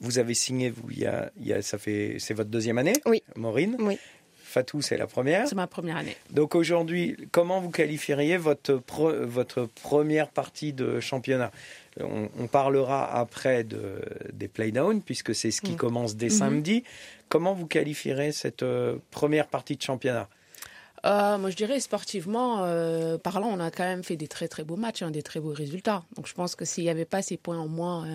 Vous 0.00 0.18
avez 0.18 0.34
signé, 0.34 0.70
vous, 0.70 0.90
il 0.90 1.00
y 1.00 1.06
a, 1.06 1.30
il 1.40 1.46
y 1.46 1.52
a- 1.52 1.62
ça 1.62 1.76
fait, 1.78 2.16
c'est 2.18 2.34
votre 2.34 2.50
deuxième 2.50 2.78
année 2.78 2.94
Oui. 3.06 3.22
Maureen 3.36 3.76
Oui. 3.80 3.98
Fatou, 4.44 4.80
c'est 4.80 4.96
la 4.96 5.06
première. 5.06 5.46
C'est 5.46 5.54
ma 5.56 5.66
première 5.66 5.98
année. 5.98 6.16
Donc 6.30 6.54
aujourd'hui, 6.54 7.16
comment 7.32 7.60
vous 7.60 7.68
qualifieriez 7.70 8.38
votre, 8.38 8.74
pre- 8.76 9.24
votre 9.24 9.66
première 9.82 10.28
partie 10.30 10.72
de 10.72 11.00
championnat? 11.00 11.50
On, 12.00 12.28
on 12.38 12.46
parlera 12.46 13.12
après 13.18 13.62
de, 13.64 14.00
des 14.32 14.48
playdowns, 14.48 15.02
puisque 15.02 15.34
c'est 15.34 15.50
ce 15.50 15.60
qui 15.60 15.72
Mm. 15.72 15.76
commence 15.76 16.16
dès 16.16 16.26
Mhm. 16.26 16.32
samedi. 16.32 16.84
Comment 17.28 17.52
vous 17.52 17.66
qualifierez 17.66 18.32
cette 18.32 18.62
euh, 18.62 18.96
première 19.10 19.48
partie 19.48 19.76
de 19.76 19.82
championnat? 19.82 20.28
Euh, 21.04 21.36
moi, 21.38 21.50
je 21.50 21.56
dirais 21.56 21.78
sportivement 21.78 22.64
euh, 22.64 23.18
parlant, 23.18 23.48
on 23.52 23.60
a 23.60 23.70
quand 23.70 23.84
même 23.84 24.02
fait 24.02 24.16
des 24.16 24.28
très 24.28 24.48
très 24.48 24.64
beaux 24.64 24.76
matchs, 24.76 25.02
hein, 25.02 25.10
des 25.10 25.22
très 25.22 25.40
beaux 25.40 25.52
résultats. 25.52 26.04
Donc, 26.16 26.26
je 26.26 26.32
pense 26.34 26.54
que 26.56 26.64
s'il 26.64 26.84
n'y 26.84 26.90
avait 26.90 27.04
pas 27.04 27.20
ces 27.20 27.36
points 27.36 27.58
en 27.58 27.68
moins, 27.68 28.06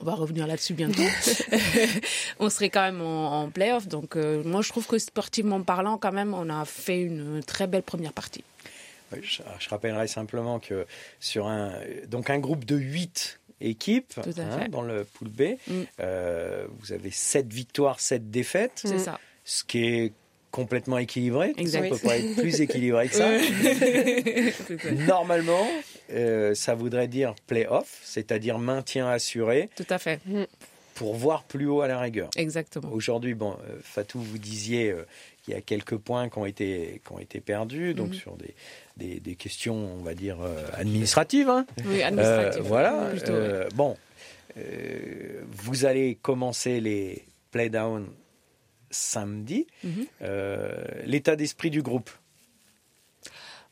on 0.00 0.04
va 0.04 0.14
revenir 0.14 0.46
là-dessus 0.46 0.74
bientôt. 0.74 1.02
on 2.38 2.50
serait 2.50 2.70
quand 2.70 2.82
même 2.82 3.00
en, 3.00 3.42
en 3.42 3.48
playoff. 3.50 3.86
Donc, 3.88 4.16
euh, 4.16 4.42
moi, 4.44 4.62
je 4.62 4.68
trouve 4.68 4.86
que 4.86 4.98
sportivement 4.98 5.62
parlant, 5.62 5.98
quand 5.98 6.12
même, 6.12 6.34
on 6.34 6.48
a 6.50 6.64
fait 6.64 7.00
une 7.00 7.42
très 7.44 7.66
belle 7.66 7.82
première 7.82 8.12
partie. 8.12 8.44
Oui, 9.12 9.20
je, 9.22 9.42
je 9.58 9.68
rappellerai 9.70 10.06
simplement 10.06 10.58
que 10.60 10.86
sur 11.18 11.46
un, 11.46 11.72
donc 12.08 12.28
un 12.30 12.38
groupe 12.38 12.64
de 12.66 12.76
8 12.76 13.40
équipes 13.60 14.12
hein, 14.18 14.66
dans 14.68 14.82
le 14.82 15.04
pool 15.04 15.28
B, 15.28 15.42
Mm. 15.66 15.72
euh, 16.00 16.66
vous 16.78 16.92
avez 16.92 17.10
7 17.10 17.52
victoires, 17.52 18.00
7 18.00 18.30
défaites, 18.30 18.72
C'est 18.84 18.94
Mm. 18.96 18.98
ça. 18.98 19.18
ce 19.44 19.64
qui 19.64 19.84
est 19.84 20.12
complètement 20.50 20.98
équilibré. 20.98 21.54
Exact. 21.56 21.80
Ça 21.80 21.84
ne 21.86 21.90
peut 21.90 22.06
pas 22.06 22.16
être 22.18 22.36
plus 22.36 22.60
équilibré 22.60 23.08
que 23.08 23.14
ça. 23.16 23.28
Normalement, 25.06 25.66
euh, 26.12 26.54
ça 26.54 26.74
voudrait 26.74 27.08
dire 27.08 27.34
play-off, 27.46 28.00
c'est-à-dire 28.04 28.58
maintien 28.58 29.08
assuré 29.08 29.68
Tout 29.76 29.86
à 29.90 29.98
fait. 29.98 30.20
pour 30.94 31.14
voir 31.14 31.44
plus 31.44 31.66
haut 31.66 31.80
à 31.82 31.88
la 31.88 32.00
rigueur. 32.00 32.30
Exactement. 32.36 32.90
Aujourd'hui, 32.92 33.34
bon, 33.34 33.52
euh, 33.68 33.78
Fatou, 33.82 34.20
vous 34.20 34.38
disiez 34.38 34.90
euh, 34.90 35.06
qu'il 35.44 35.54
y 35.54 35.56
a 35.56 35.60
quelques 35.60 35.96
points 35.96 36.28
qui 36.28 36.38
ont 36.38 36.46
été, 36.46 37.00
qui 37.06 37.12
ont 37.12 37.18
été 37.18 37.40
perdus, 37.40 37.94
donc 37.94 38.08
Mhm. 38.08 38.14
sur 38.14 38.36
des, 38.36 38.54
des, 38.96 39.20
des 39.20 39.34
questions, 39.36 39.74
on 39.76 40.02
va 40.02 40.14
dire, 40.14 40.38
administratives. 40.74 41.48
hein. 41.48 41.66
Oui, 41.86 42.02
Euh, 42.02 42.06
administratif. 42.06 42.62
voilà. 42.62 43.10
Plutôt, 43.10 43.32
euh, 43.32 43.68
Bon, 43.74 43.96
euh, 44.56 45.42
vous 45.50 45.84
allez 45.84 46.16
commencer 46.20 46.80
les 46.80 47.24
playdowns 47.52 48.06
samedi. 48.90 49.66
Mhm. 49.84 50.06
Euh, 50.22 50.84
L'état 51.04 51.36
d'esprit 51.36 51.70
du 51.70 51.82
groupe. 51.82 52.10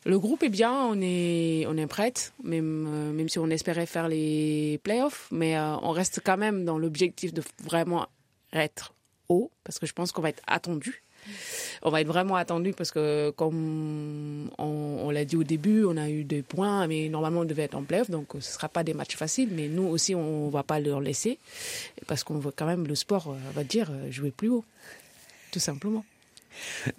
Le 0.07 0.19
groupe 0.19 0.41
est 0.41 0.49
bien, 0.49 0.73
on 0.73 1.01
est, 1.01 1.65
on 1.67 1.75
est 1.75 1.85
prête, 1.85 2.31
même, 2.41 2.87
euh, 2.87 3.11
même 3.11 3.27
si 3.27 3.39
on 3.39 3.49
espérait 3.49 3.85
faire 3.85 4.07
les 4.07 4.79
playoffs, 4.81 5.27
mais 5.31 5.57
euh, 5.57 5.75
on 5.81 5.91
reste 5.91 6.21
quand 6.23 6.37
même 6.37 6.63
dans 6.63 6.77
l'objectif 6.77 7.33
de 7.33 7.43
vraiment 7.61 8.07
être 8.53 8.93
haut, 9.27 9.51
parce 9.65 9.79
que 9.79 9.85
je 9.85 9.91
pense 9.91 10.13
qu'on 10.13 10.21
va 10.21 10.29
être 10.29 10.41
attendu. 10.47 11.03
On 11.81 11.89
va 11.89 11.99
être 11.99 12.07
vraiment 12.07 12.37
attendu 12.37 12.71
parce 12.71 12.91
que, 12.91 13.31
comme 13.31 14.49
on, 14.57 15.09
l'a 15.09 15.25
dit 15.25 15.35
au 15.35 15.43
début, 15.43 15.83
on 15.83 15.97
a 15.97 16.09
eu 16.09 16.23
des 16.23 16.41
points, 16.41 16.87
mais 16.87 17.09
normalement 17.09 17.41
on 17.41 17.45
devait 17.45 17.63
être 17.63 17.75
en 17.75 17.83
playoff, 17.83 18.09
donc 18.09 18.27
ce 18.31 18.37
ne 18.37 18.41
sera 18.41 18.69
pas 18.69 18.85
des 18.85 18.93
matchs 18.93 19.17
faciles, 19.17 19.49
mais 19.51 19.67
nous 19.67 19.87
aussi 19.87 20.15
on 20.15 20.45
ne 20.45 20.51
va 20.51 20.63
pas 20.63 20.79
leur 20.79 21.01
laisser, 21.01 21.37
parce 22.07 22.23
qu'on 22.23 22.39
veut 22.39 22.53
quand 22.55 22.65
même 22.65 22.87
le 22.87 22.95
sport, 22.95 23.27
euh, 23.27 23.35
on 23.49 23.51
va 23.51 23.65
dire, 23.65 23.89
euh, 23.91 24.09
jouer 24.09 24.31
plus 24.31 24.47
haut, 24.47 24.63
tout 25.51 25.59
simplement. 25.59 26.05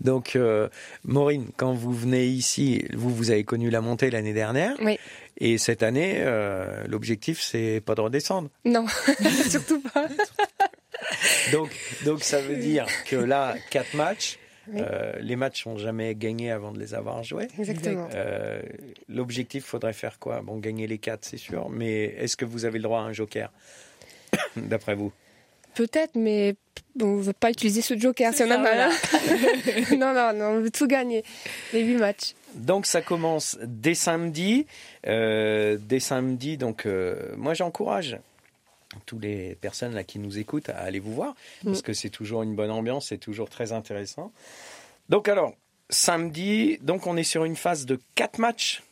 Donc, 0.00 0.36
euh, 0.36 0.68
Maureen, 1.04 1.46
quand 1.56 1.72
vous 1.74 1.92
venez 1.92 2.26
ici, 2.26 2.84
vous, 2.94 3.14
vous 3.14 3.30
avez 3.30 3.44
connu 3.44 3.70
la 3.70 3.80
montée 3.80 4.10
l'année 4.10 4.32
dernière. 4.32 4.74
Oui. 4.80 4.98
Et 5.38 5.56
cette 5.58 5.82
année, 5.82 6.16
euh, 6.18 6.84
l'objectif, 6.88 7.40
c'est 7.40 7.80
pas 7.84 7.94
de 7.94 8.00
redescendre. 8.00 8.48
Non, 8.64 8.86
surtout 9.48 9.80
pas. 9.80 10.08
Donc, 11.52 11.70
donc, 12.04 12.24
ça 12.24 12.40
veut 12.40 12.56
dire 12.56 12.86
que 13.06 13.14
là, 13.16 13.54
quatre 13.70 13.94
matchs. 13.94 14.38
Oui. 14.70 14.82
euh, 14.84 15.12
les 15.20 15.36
matchs 15.36 15.62
sont 15.62 15.78
jamais 15.78 16.14
gagnés 16.14 16.50
avant 16.50 16.72
de 16.72 16.78
les 16.78 16.92
avoir 16.92 17.22
joués. 17.22 17.48
Exactement. 17.58 18.08
Euh, 18.14 18.60
L'objectif, 19.08 19.64
faudrait 19.64 19.92
faire 19.94 20.18
quoi? 20.18 20.42
Bon, 20.42 20.58
gagner 20.58 20.86
les 20.86 20.98
quatre, 20.98 21.24
c'est 21.24 21.38
sûr. 21.38 21.70
Mais 21.70 22.04
est-ce 22.18 22.36
que 22.36 22.44
vous 22.44 22.64
avez 22.66 22.78
le 22.78 22.82
droit 22.82 22.98
à 23.00 23.04
un 23.04 23.12
joker 23.12 23.50
D'après 24.56 24.94
vous? 24.94 25.12
Peut-être, 25.78 26.16
mais 26.16 26.56
on 27.00 27.16
ne 27.18 27.22
veut 27.22 27.32
pas 27.32 27.50
utiliser 27.50 27.82
ce 27.82 27.96
joker 27.96 28.34
si 28.34 28.42
on 28.42 28.50
a 28.50 28.58
mal. 28.58 28.90
non, 29.96 30.12
non, 30.12 30.32
non, 30.34 30.44
on 30.56 30.60
veut 30.60 30.72
tout 30.72 30.88
gagner. 30.88 31.22
Les 31.72 31.82
huit 31.84 31.94
matchs. 31.98 32.34
Donc 32.56 32.84
ça 32.84 33.00
commence 33.00 33.56
dès 33.62 33.94
samedi. 33.94 34.66
Euh, 35.06 35.78
dès 35.80 36.00
samedi, 36.00 36.56
donc 36.56 36.84
euh, 36.84 37.32
moi 37.36 37.54
j'encourage 37.54 38.18
toutes 39.06 39.22
les 39.22 39.54
personnes 39.54 39.94
là 39.94 40.02
qui 40.02 40.18
nous 40.18 40.38
écoutent 40.38 40.70
à 40.70 40.78
aller 40.78 40.98
vous 40.98 41.14
voir 41.14 41.36
parce 41.64 41.78
Mm. 41.78 41.82
que 41.82 41.92
c'est 41.92 42.10
toujours 42.10 42.42
une 42.42 42.56
bonne 42.56 42.72
ambiance, 42.72 43.06
c'est 43.10 43.18
toujours 43.18 43.48
très 43.48 43.70
intéressant. 43.70 44.32
Donc 45.08 45.28
alors 45.28 45.52
samedi, 45.90 46.78
donc 46.82 47.06
on 47.06 47.16
est 47.16 47.22
sur 47.22 47.44
une 47.44 47.54
phase 47.56 47.86
de 47.86 48.00
quatre 48.16 48.38
matchs. 48.38 48.82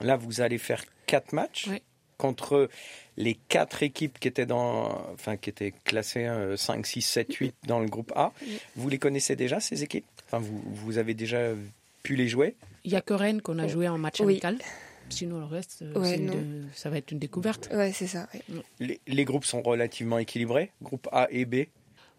Là 0.00 0.16
vous 0.16 0.40
allez 0.40 0.58
faire 0.58 0.82
quatre 1.06 1.32
matchs 1.32 1.66
Oui. 1.70 1.82
contre 2.18 2.68
les 3.16 3.34
quatre 3.48 3.82
équipes 3.82 4.18
qui 4.18 4.28
étaient 4.28 4.46
dans, 4.46 5.06
enfin 5.12 5.36
qui 5.36 5.50
étaient 5.50 5.72
classées 5.84 6.26
euh, 6.26 6.56
5, 6.56 6.86
6, 6.86 7.02
7, 7.02 7.34
8 7.34 7.54
dans 7.66 7.80
le 7.80 7.86
groupe 7.88 8.12
A. 8.16 8.32
Vous 8.76 8.88
les 8.88 8.98
connaissez 8.98 9.36
déjà 9.36 9.60
ces 9.60 9.82
équipes? 9.82 10.04
Enfin 10.26 10.38
vous, 10.38 10.62
vous 10.66 10.98
avez 10.98 11.14
déjà 11.14 11.50
pu 12.02 12.16
les 12.16 12.28
jouer? 12.28 12.56
Il 12.84 12.92
y 12.92 12.96
a 12.96 13.00
que 13.00 13.14
Rennes 13.14 13.40
qu'on 13.40 13.58
a 13.58 13.68
joué 13.68 13.88
en 13.88 13.98
match 13.98 14.20
Oui. 14.20 14.34
amical. 14.34 14.58
Sinon, 15.10 15.38
le 15.38 15.44
reste, 15.44 15.82
euh, 15.82 15.92
Ouais, 16.00 16.18
de- 16.18 16.64
ça 16.74 16.88
va 16.90 16.96
être 16.96 17.12
une 17.12 17.18
découverte. 17.18 17.68
Ouais, 17.72 17.92
c'est 17.92 18.06
ça. 18.06 18.26
ouais. 18.34 18.40
Les, 18.80 19.00
les 19.06 19.24
groupes 19.26 19.44
sont 19.44 19.60
relativement 19.62 20.18
équilibrés, 20.18 20.70
groupe 20.82 21.08
A 21.12 21.28
et 21.30 21.44
B? 21.44 21.66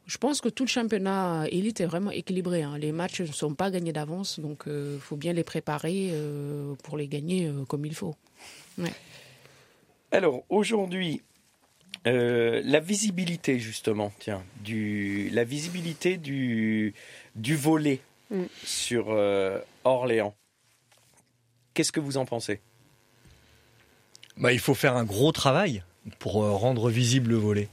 Je 0.06 0.18
pense 0.20 0.40
que 0.40 0.50
tout 0.50 0.64
le 0.66 0.70
championnat 0.70 1.46
élite 1.50 1.82
est 1.82 1.86
vraiment 1.88 2.12
équilibré. 2.12 2.62
hein. 2.62 2.78
Les 2.78 2.92
matchs 2.92 3.22
ne 3.22 3.26
sont 3.26 3.56
pas 3.56 3.72
gagnés 3.72 3.92
d'avance, 3.92 4.40
donc 4.40 4.66
il 4.68 5.00
faut 5.02 5.16
bien 5.16 5.34
les 5.34 5.44
préparer 5.44 6.10
euh, 6.12 6.76
pour 6.84 6.96
les 6.96 7.08
gagner 7.08 7.48
euh, 7.48 7.66
comme 7.66 7.88
il 7.88 7.96
faut. 7.96 8.16
Alors 10.12 10.44
aujourd'hui, 10.50 11.22
euh, 12.08 12.62
la 12.64 12.80
visibilité 12.80 13.60
justement, 13.60 14.14
tiens, 14.20 14.44
du, 14.64 15.30
la 15.32 15.44
visibilité 15.44 16.18
du, 16.18 16.94
du 17.36 17.56
volet 17.56 18.02
Mm. 18.32 18.44
sur 18.64 19.08
euh, 19.10 19.60
Orléans. 19.84 20.34
Qu'est-ce 21.74 21.92
que 21.92 22.00
vous 22.00 22.18
en 22.18 22.26
pensez? 22.26 22.60
Bah, 24.38 24.52
il 24.52 24.60
faut 24.60 24.74
faire 24.74 24.96
un 24.96 25.04
gros 25.04 25.32
travail 25.32 25.84
pour 26.20 26.44
euh, 26.44 26.52
rendre 26.52 26.90
visible 26.90 27.32
le 27.32 27.38
volet. 27.38 27.68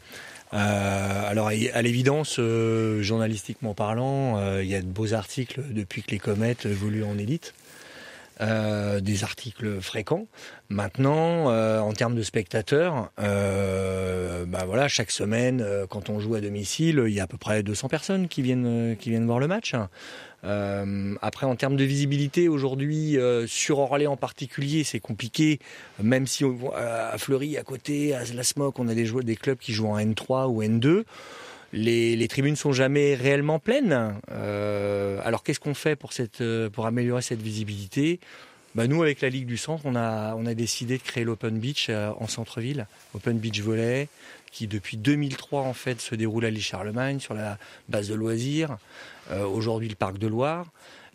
Euh, 0.53 1.31
alors, 1.31 1.49
à 1.49 1.83
l'évidence, 1.83 2.37
euh, 2.39 3.03
journalistiquement 3.03 3.73
parlant, 3.73 4.37
euh, 4.39 4.63
il 4.63 4.69
y 4.69 4.75
a 4.75 4.83
de 4.83 4.87
beaux 4.87 5.15
articles 5.15 5.63
depuis 5.71 6.03
que 6.03 6.11
les 6.11 6.19
comètes 6.19 6.67
évoluent 6.67 7.05
en 7.05 7.17
élite. 7.17 7.55
Euh, 8.43 9.01
des 9.01 9.23
articles 9.23 9.81
fréquents. 9.81 10.27
Maintenant, 10.69 11.51
euh, 11.51 11.79
en 11.79 11.93
termes 11.93 12.17
de 12.17 12.23
spectateurs, 12.23 13.13
euh, 13.21 14.45
bah 14.47 14.67
chaque 14.89 15.13
semaine, 15.13 15.65
quand 15.89 16.11
on 16.11 16.19
joue 16.19 16.35
à 16.35 16.41
domicile, 16.41 17.05
il 17.07 17.15
y 17.15 17.21
a 17.21 17.25
à 17.25 17.27
peu 17.29 17.37
près 17.37 17.63
200 17.63 17.89
personnes 17.89 18.27
qui 18.27 18.43
viennent, 18.43 18.97
voir 19.27 19.39
le 19.39 19.47
match. 19.47 19.75
Après, 20.43 21.47
en 21.47 21.55
termes 21.55 21.77
de 21.77 21.85
visibilité, 21.85 22.49
aujourd'hui, 22.49 23.17
sur 23.47 23.79
Orléans 23.79 24.15
en 24.15 24.17
particulier, 24.17 24.83
c'est 24.83 25.01
compliqué. 25.01 25.61
Même 26.03 26.27
si 26.27 26.45
à 26.75 27.17
Fleury, 27.19 27.57
à 27.59 27.63
côté, 27.63 28.13
à 28.15 28.25
la 28.35 28.43
SMOC, 28.43 28.77
on 28.79 28.89
a 28.89 28.95
des 28.95 29.37
clubs 29.37 29.59
qui 29.59 29.73
jouent 29.73 29.89
en 29.89 29.99
N3 29.99 30.49
ou 30.49 30.63
N2. 30.63 31.05
Les, 31.73 32.17
les 32.17 32.29
tribunes 32.29 32.57
sont 32.57 32.73
jamais 32.73 33.15
réellement 33.15 33.59
pleines. 33.59 34.15
Euh, 34.31 35.21
alors, 35.25 35.43
qu'est-ce 35.43 35.61
qu'on 35.61 35.75
fait 35.75 35.97
pour, 35.97 36.11
euh, 36.41 36.69
améliorer 36.85 37.23
cette 37.23 37.41
visibilité? 37.41 38.21
Bah 38.75 38.87
nous, 38.87 39.03
avec 39.03 39.21
la 39.21 39.29
Ligue 39.29 39.47
du 39.47 39.57
Centre, 39.57 39.85
on 39.85 39.97
a, 39.97 40.55
décidé 40.55 40.99
de 40.99 41.03
créer 41.03 41.25
l'Open 41.25 41.59
Beach 41.59 41.89
euh, 41.89 42.11
en 42.19 42.27
centre-ville, 42.27 42.87
Open 43.15 43.39
Beach 43.39 43.61
Volley, 43.61 44.09
qui 44.51 44.67
depuis 44.67 44.97
2003 44.97 45.63
en 45.63 45.73
fait 45.73 46.01
se 46.01 46.15
déroule 46.15 46.45
à 46.45 46.51
l'île 46.51 46.63
Charlemagne 46.63 47.21
sur 47.21 47.35
la 47.35 47.59
base 47.89 48.09
de 48.09 48.15
loisirs. 48.15 48.77
Aujourd'hui, 49.31 49.89
le 49.89 49.95
parc 49.95 50.19
de 50.19 50.27
Loire. 50.27 50.67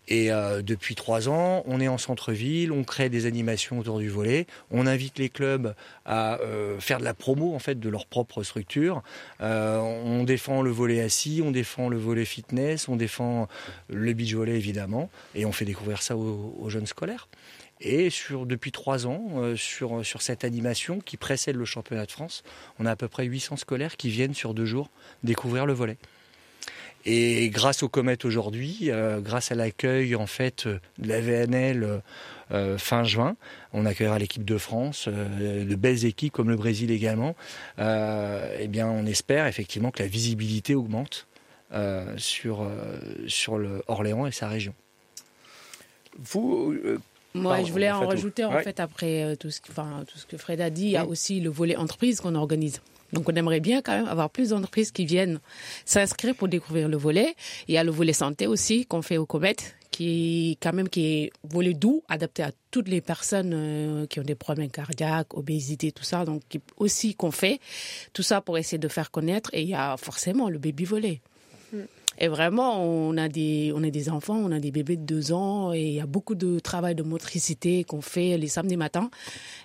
Et 0.08 0.32
euh, 0.32 0.62
depuis 0.62 0.96
trois 0.96 1.28
ans, 1.28 1.64
on 1.66 1.82
est 1.82 1.88
en 1.88 1.98
centre-ville, 1.98 2.72
on 2.72 2.84
crée 2.84 3.10
des 3.10 3.26
animations 3.26 3.80
autour 3.80 4.00
du 4.00 4.10
volet, 4.10 4.48
on 4.72 4.88
invite 4.88 5.20
les 5.20 5.30
clubs 5.30 5.76
à 6.06 6.40
euh, 6.40 6.80
faire 6.80 7.00
de 7.00 7.04
la 7.04 7.14
promo 7.14 7.54
en 7.54 7.60
fait 7.60 7.80
de 7.80 7.90
leur 7.90 8.06
propre 8.06 8.44
structure. 8.44 9.04
Euh, 9.42 9.78
on 9.80 10.24
défend 10.24 10.62
le 10.62 10.72
volet 10.72 11.02
assis, 11.02 11.42
on 11.44 11.52
défend 11.52 11.90
le 11.90 11.98
volet 11.98 12.24
fitness, 12.24 12.88
on 12.88 12.96
défend 12.96 13.50
le 13.90 14.14
beach 14.14 14.34
volley 14.34 14.56
évidemment, 14.56 15.10
et 15.36 15.46
on 15.46 15.52
fait 15.52 15.66
découvrir 15.66 16.02
ça 16.02 16.16
aux, 16.16 16.70
jeunes 16.70 16.88
scolaires. 16.88 17.28
Et 17.80 18.10
depuis 18.46 18.72
trois 18.72 19.06
ans, 19.06 19.56
sur, 19.56 20.04
sur 20.04 20.24
cette 20.24 20.44
animation 20.44 21.00
qui 21.00 21.16
précède 21.16 21.56
le 21.56 21.66
championnat 21.66 22.08
de 22.08 22.12
France, 22.12 22.44
on 22.80 22.88
a 22.88 22.92
à 22.92 22.96
peu 22.96 23.08
près 23.08 23.26
800 23.26 23.58
scolaires 23.58 23.98
qui 23.98 24.10
viennent 24.10 24.34
sur 24.34 24.56
deux 24.56 24.66
jours 24.66 24.90
découvrir 25.24 25.68
le 25.68 25.74
volet. 25.74 25.98
Et 27.10 27.50
grâce 27.50 27.84
aux 27.84 27.88
comètes 27.90 28.26
aujourd'hui, 28.26 28.90
euh, 28.92 29.22
grâce 29.22 29.54
à 29.54 29.56
l'accueil 29.56 30.14
en 30.14 30.28
fait 30.28 30.68
de 30.68 31.08
la 31.08 31.22
VNL 31.22 31.84
euh, 31.84 31.98
euh, 32.52 32.78
fin 32.78 33.06
juin, 33.06 33.38
on 33.72 33.86
accueillera 33.86 34.20
l'équipe 34.20 34.44
de 34.44 34.58
France, 34.58 35.06
euh, 35.08 35.64
de 35.64 35.76
belles 35.76 36.04
équipes 36.04 36.34
comme 36.34 36.50
le 36.50 36.58
Brésil 36.58 36.92
également. 36.92 37.34
Euh, 37.80 38.54
eh 38.60 38.68
bien, 38.68 38.88
on 38.88 39.06
espère 39.06 39.48
effectivement 39.48 39.90
que 39.90 40.04
la 40.04 40.10
visibilité 40.10 40.76
augmente 40.76 41.28
euh, 41.72 42.14
sur 42.18 42.62
euh, 42.62 43.00
sur 43.28 43.58
le 43.58 43.84
Orléans 43.88 44.28
et 44.28 44.32
sa 44.34 44.50
région. 44.50 44.74
Vous, 46.20 46.74
euh, 46.84 47.00
Moi, 47.36 47.54
Pardon, 47.54 47.68
je 47.68 47.72
voulais 47.72 47.92
en 47.92 47.98
en 47.98 48.00
fait, 48.02 48.06
rajouter, 48.08 48.44
en 48.46 48.54
ouais. 48.54 48.64
fait, 48.64 48.80
après 48.82 49.24
euh, 49.24 49.36
tout, 49.38 49.50
ce, 49.52 49.62
qui- 49.62 49.72
enfin, 49.72 50.04
tout 50.12 50.18
ce 50.18 50.26
que 50.26 50.36
Fred 50.38 50.60
a 50.60 50.70
dit, 50.70 50.86
il 50.86 50.92
y 50.92 50.98
a 50.98 51.06
Oui. 51.06 51.12
aussi 51.12 51.40
le 51.40 51.50
volet 51.50 51.76
entreprise 51.78 52.20
qu'on 52.20 52.36
organise. 52.36 52.82
Donc, 53.14 53.30
on 53.30 53.36
aimerait 53.36 53.60
bien 53.60 53.82
quand 53.82 53.96
même 53.96 54.08
avoir 54.08 54.30
plus 54.30 54.50
d'entreprises 54.50 54.92
qui 54.92 55.06
viennent 55.06 55.40
s'inscrire 55.86 56.36
pour 56.36 56.48
découvrir 56.48 56.90
le 56.90 56.98
volet. 56.98 57.36
Il 57.68 57.74
y 57.74 57.78
a 57.78 57.84
le 57.84 57.92
volet 57.92 58.14
santé 58.14 58.48
aussi 58.48 58.86
qu'on 58.86 59.02
fait 59.02 59.18
au 59.18 59.26
Comet, 59.26 59.56
qui 59.92 60.58
quand 60.62 60.74
même 60.74 60.90
qui 60.90 61.06
est 61.06 61.32
volet 61.44 61.74
doux, 61.74 62.04
adapté 62.10 62.44
à 62.44 62.52
toutes 62.72 62.88
les 62.88 63.02
personnes 63.02 63.54
euh, 63.54 64.06
qui 64.08 64.20
ont 64.20 64.24
des 64.24 64.36
problèmes 64.36 64.70
cardiaques, 64.70 65.38
obésité, 65.38 65.92
tout 65.92 66.04
ça. 66.04 66.26
Donc, 66.26 66.42
aussi 66.78 67.16
qu'on 67.16 67.32
fait 67.32 67.60
tout 68.14 68.24
ça 68.24 68.42
pour 68.42 68.58
essayer 68.58 68.78
de 68.78 68.88
faire 68.88 69.12
connaître. 69.12 69.50
Et 69.54 69.62
il 69.62 69.70
y 69.70 69.76
a 69.76 69.96
forcément 69.98 70.50
le 70.50 70.58
baby 70.58 70.84
volet. 70.84 71.22
Et 72.19 72.27
vraiment, 72.27 72.83
on 72.83 73.15
a 73.17 73.29
des, 73.29 73.71
on 73.75 73.83
a 73.83 73.89
des 73.89 74.09
enfants, 74.09 74.38
on 74.38 74.51
a 74.51 74.59
des 74.59 74.71
bébés 74.71 74.97
de 74.97 75.03
deux 75.03 75.31
ans, 75.31 75.74
et 75.74 75.81
il 75.81 75.93
y 75.93 76.00
a 76.00 76.05
beaucoup 76.05 76.36
de 76.36 76.59
travail 76.59 76.95
de 76.95 77.03
motricité 77.03 77.83
qu'on 77.83 78.01
fait 78.01 78.38
les 78.38 78.47
samedis 78.47 78.77
matins. 78.77 79.09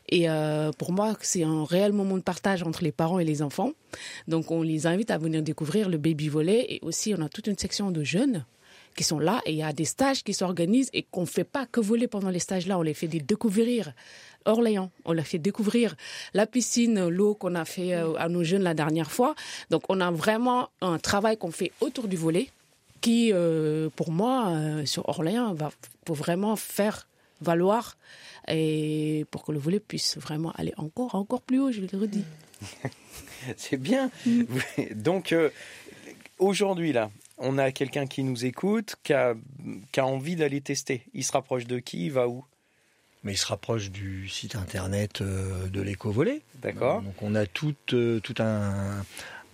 Et 0.09 0.29
euh, 0.29 0.71
pour 0.73 0.93
moi, 0.93 1.17
c'est 1.21 1.45
un 1.45 1.65
réel 1.65 1.93
moment 1.93 2.17
de 2.17 2.23
partage 2.23 2.63
entre 2.63 2.85
les 2.85 2.93
parents 2.93 3.19
et 3.19 3.25
les 3.25 3.43
enfants. 3.43 3.73
Donc, 4.29 4.51
on 4.51 4.63
les 4.63 4.87
invite 4.87 5.11
à 5.11 5.19
venir 5.19 5.43
découvrir 5.43 5.89
le 5.89 5.99
baby 5.99 6.29
volet, 6.29 6.67
et 6.69 6.79
aussi, 6.83 7.15
on 7.17 7.23
a 7.23 7.29
toute 7.29 7.47
une 7.47 7.59
section 7.59 7.91
de 7.91 8.05
jeunes 8.05 8.45
qui 8.95 9.05
sont 9.05 9.19
là, 9.19 9.41
et 9.47 9.53
il 9.53 9.59
y 9.59 9.63
a 9.63 9.73
des 9.73 9.85
stages 9.85 10.23
qui 10.23 10.35
s'organisent 10.35 10.91
et 10.93 11.03
qu'on 11.03 11.27
fait 11.27 11.45
pas 11.45 11.67
que 11.67 11.81
voler 11.81 12.09
pendant 12.09 12.31
les 12.31 12.39
stages-là, 12.39 12.79
on 12.79 12.83
les 12.83 12.95
fait 12.95 13.09
découvrir. 13.09 13.93
Orléans, 14.45 14.91
on 15.05 15.13
leur 15.13 15.27
fait 15.27 15.39
découvrir 15.39 15.95
la 16.35 16.47
piscine, 16.47 17.09
l'eau 17.09 17.35
qu'on 17.35 17.55
a 17.55 17.65
fait 17.65 17.95
euh, 17.95 18.15
à 18.17 18.29
nos 18.29 18.43
jeunes 18.43 18.63
la 18.63 18.75
dernière 18.75 19.13
fois. 19.13 19.35
Donc 19.71 19.85
on 19.89 20.01
a 20.01 20.11
vraiment 20.11 20.69
un 20.81 20.99
travail 20.99 21.37
qu'on 21.37 21.53
fait 21.53 21.73
autour 21.81 22.09
du 22.09 22.17
volet 22.17 22.51
qui, 23.01 23.31
euh, 23.33 23.89
pour 23.95 24.11
moi, 24.11 24.51
euh, 24.51 24.87
sur 24.87 25.09
Orléans, 25.09 25.55
va 25.55 25.71
pour 26.05 26.17
vraiment 26.17 26.57
faire 26.57 27.09
valoir 27.41 27.97
et 28.49 29.27
pour 29.31 29.45
que 29.45 29.53
le 29.53 29.59
volet 29.59 29.81
puisse 29.81 30.17
vraiment 30.19 30.53
aller 30.53 30.75
encore, 30.77 31.15
encore 31.15 31.43
plus 31.43 31.61
haut, 31.61 31.73
je 31.73 31.81
le 31.81 31.99
redis. 31.99 32.25
c'est 33.57 33.77
bien. 33.77 34.11
Donc 34.95 35.35
aujourd'hui 36.39 36.93
là, 36.93 37.11
on 37.43 37.59
a 37.59 37.73
quelqu'un 37.73 38.07
qui 38.07 38.23
nous 38.23 38.45
écoute, 38.45 38.97
qui 39.03 39.13
a, 39.13 39.35
qui 39.93 40.01
a 40.01 40.07
envie 40.07 40.37
d'aller 40.37 40.61
tester. 40.61 41.03
Il 41.13 41.25
se 41.25 41.33
rapproche 41.33 41.67
de 41.67 41.79
qui? 41.79 42.07
Il 42.07 42.13
va 42.13 42.29
où? 42.29 42.45
Mais 43.25 43.33
il 43.33 43.37
se 43.37 43.47
rapproche 43.47 43.91
du 43.91 44.29
site 44.29 44.57
internet 44.57 45.21
euh, 45.21 45.69
de 45.69 45.81
l'éco-volet. 45.81 46.41
D'accord. 46.61 47.03
Donc 47.03 47.15
on 47.23 47.35
a 47.35 47.47
tout, 47.47 47.75
euh, 47.93 48.19
tout 48.21 48.35
un, 48.41 49.05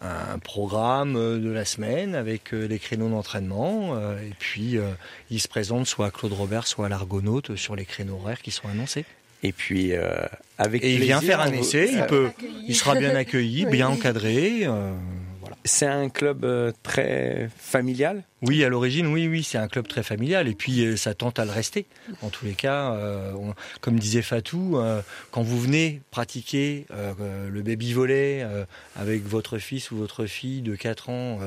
un 0.00 0.38
programme 0.38 1.16
euh, 1.16 1.38
de 1.38 1.50
la 1.50 1.64
semaine 1.64 2.14
avec 2.14 2.52
les 2.52 2.78
créneaux 2.78 3.08
d'entraînement. 3.10 3.98
et 4.18 4.32
puis 4.38 4.76
il 5.30 5.40
se 5.40 5.48
présente 5.48 5.86
soit 5.86 6.06
à 6.06 6.10
Claude 6.10 6.32
Robert, 6.32 6.66
soit 6.66 6.86
à 6.86 6.88
l'Argonaute 6.88 7.56
sur 7.56 7.76
les 7.76 7.84
créneaux 7.84 8.16
horaires 8.16 8.40
qui 8.40 8.50
sont 8.50 8.68
annoncés. 8.68 9.04
Et 9.42 9.52
puis 9.52 9.92
euh, 9.92 10.26
avec 10.58 10.82
Et 10.82 10.94
il 10.94 11.00
vient 11.00 11.20
faire 11.20 11.40
un 11.40 11.52
essai, 11.52 11.90
il, 11.92 12.04
peut, 12.06 12.30
il 12.66 12.74
sera 12.74 12.96
bien 12.96 13.14
accueilli, 13.14 13.66
bien 13.70 13.88
encadré. 13.88 14.62
euh. 14.64 14.92
C'est 15.64 15.86
un 15.86 16.08
club 16.08 16.44
euh, 16.44 16.72
très 16.82 17.50
familial 17.58 18.22
Oui, 18.42 18.64
à 18.64 18.68
l'origine, 18.68 19.06
oui, 19.08 19.28
oui, 19.28 19.42
c'est 19.42 19.58
un 19.58 19.68
club 19.68 19.86
très 19.86 20.02
familial 20.02 20.48
et 20.48 20.54
puis 20.54 20.84
euh, 20.84 20.96
ça 20.96 21.14
tente 21.14 21.38
à 21.38 21.44
le 21.44 21.50
rester. 21.50 21.86
En 22.22 22.30
tous 22.30 22.44
les 22.44 22.54
cas, 22.54 22.92
euh, 22.92 23.32
comme 23.80 23.98
disait 23.98 24.22
Fatou, 24.22 24.78
quand 25.30 25.42
vous 25.42 25.60
venez 25.60 26.00
pratiquer 26.10 26.86
le 26.90 27.62
baby 27.62 27.92
volley 27.92 28.42
euh, 28.42 28.64
avec 28.96 29.26
votre 29.26 29.58
fils 29.58 29.90
ou 29.90 29.96
votre 29.96 30.26
fille 30.26 30.62
de 30.62 30.74
4 30.74 31.10
ans 31.10 31.38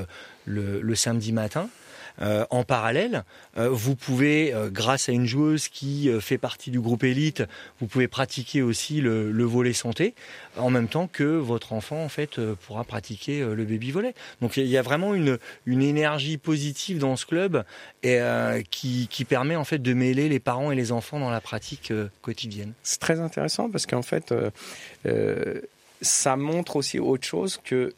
le 0.46 0.94
samedi 0.94 1.32
matin, 1.32 1.68
euh, 2.20 2.44
en 2.50 2.64
parallèle, 2.64 3.24
euh, 3.56 3.68
vous 3.70 3.96
pouvez, 3.96 4.52
euh, 4.52 4.68
grâce 4.70 5.08
à 5.08 5.12
une 5.12 5.26
joueuse 5.26 5.68
qui 5.68 6.10
fait 6.20 6.38
partie 6.38 6.70
du 6.70 6.80
groupe 6.80 7.04
élite, 7.04 7.42
vous 7.80 7.86
pouvez 7.86 8.08
pratiquer 8.08 8.62
aussi 8.62 9.00
le, 9.00 9.30
le 9.30 9.44
volet 9.44 9.72
santé, 9.72 10.14
en 10.56 10.70
même 10.70 10.88
temps 10.88 11.06
que 11.06 11.24
votre 11.24 11.72
enfant 11.72 12.02
en 12.02 12.08
fait 12.08 12.40
pourra 12.66 12.84
pratiquer 12.84 13.40
le 13.40 13.64
baby 13.64 13.90
volet. 13.90 14.14
Donc 14.40 14.56
il 14.56 14.66
y 14.66 14.76
a 14.76 14.82
vraiment 14.82 15.14
une, 15.14 15.38
une 15.66 15.82
énergie 15.82 16.38
positive 16.38 16.98
dans 16.98 17.16
ce 17.16 17.26
club 17.26 17.64
et, 18.02 18.20
qui, 18.70 19.08
qui 19.08 19.24
permet 19.24 19.56
en 19.56 19.64
fait 19.64 19.78
de 19.78 19.94
mêler 19.94 20.28
les 20.28 20.40
parents 20.40 20.70
et 20.70 20.76
les 20.76 20.92
enfants 20.92 21.18
dans 21.18 21.30
la 21.30 21.40
pratique 21.40 21.92
quotidienne. 22.20 22.72
C'est 22.82 23.00
très 23.00 23.20
intéressant 23.20 23.70
parce 23.70 23.86
qu'en 23.86 24.02
fait, 24.02 24.34
ça 26.00 26.36
montre 26.36 26.76
aussi 26.76 26.98
autre 26.98 27.24
chose 27.24 27.60
que 27.64 27.92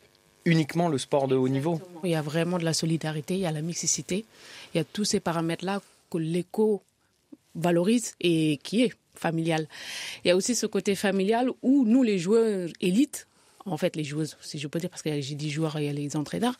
uniquement 0.44 0.88
le 0.88 0.98
sport 0.98 1.28
de 1.28 1.36
haut 1.36 1.48
niveau. 1.48 1.80
Il 2.02 2.10
y 2.10 2.14
a 2.14 2.22
vraiment 2.22 2.58
de 2.58 2.64
la 2.64 2.74
solidarité, 2.74 3.34
il 3.34 3.40
y 3.40 3.46
a 3.46 3.52
la 3.52 3.62
mixicité, 3.62 4.24
il 4.72 4.78
y 4.78 4.80
a 4.80 4.84
tous 4.84 5.04
ces 5.04 5.20
paramètres-là 5.20 5.80
que 6.10 6.18
l'éco 6.18 6.82
valorise 7.54 8.14
et 8.20 8.58
qui 8.62 8.82
est 8.82 8.92
familial. 9.14 9.68
Il 10.24 10.28
y 10.28 10.30
a 10.30 10.36
aussi 10.36 10.54
ce 10.54 10.66
côté 10.66 10.94
familial 10.94 11.50
où 11.62 11.84
nous, 11.86 12.02
les 12.02 12.18
joueurs 12.18 12.68
élites, 12.80 13.26
en 13.66 13.76
fait, 13.78 13.96
les 13.96 14.04
joueuses, 14.04 14.36
si 14.42 14.58
je 14.58 14.68
peux 14.68 14.78
dire, 14.78 14.90
parce 14.90 15.02
que 15.02 15.20
j'ai 15.20 15.34
dit 15.34 15.50
joueurs, 15.50 15.78
il 15.78 15.86
y 15.86 15.88
a 15.88 15.92
les 15.92 16.16
entraîneurs. 16.16 16.54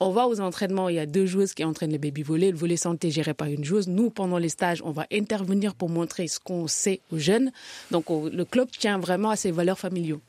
On 0.00 0.10
va 0.10 0.26
aux 0.26 0.40
entraînements, 0.40 0.88
il 0.88 0.96
y 0.96 0.98
a 0.98 1.06
deux 1.06 1.26
joueuses 1.26 1.54
qui 1.54 1.64
entraînent 1.64 1.92
les 1.92 1.98
baby 1.98 2.22
volets, 2.22 2.50
le 2.50 2.56
volet 2.56 2.76
santé 2.76 3.10
géré 3.10 3.32
par 3.32 3.46
une 3.48 3.64
joueuse. 3.64 3.86
Nous, 3.86 4.10
pendant 4.10 4.38
les 4.38 4.48
stages, 4.48 4.82
on 4.84 4.90
va 4.90 5.06
intervenir 5.12 5.74
pour 5.74 5.88
montrer 5.88 6.26
ce 6.26 6.40
qu'on 6.40 6.66
sait 6.66 7.00
aux 7.12 7.18
jeunes. 7.18 7.52
Donc, 7.90 8.06
le 8.10 8.44
club 8.44 8.68
tient 8.70 8.98
vraiment 8.98 9.30
à 9.30 9.36
ses 9.36 9.52
valeurs 9.52 9.78
familiaux, 9.78 10.20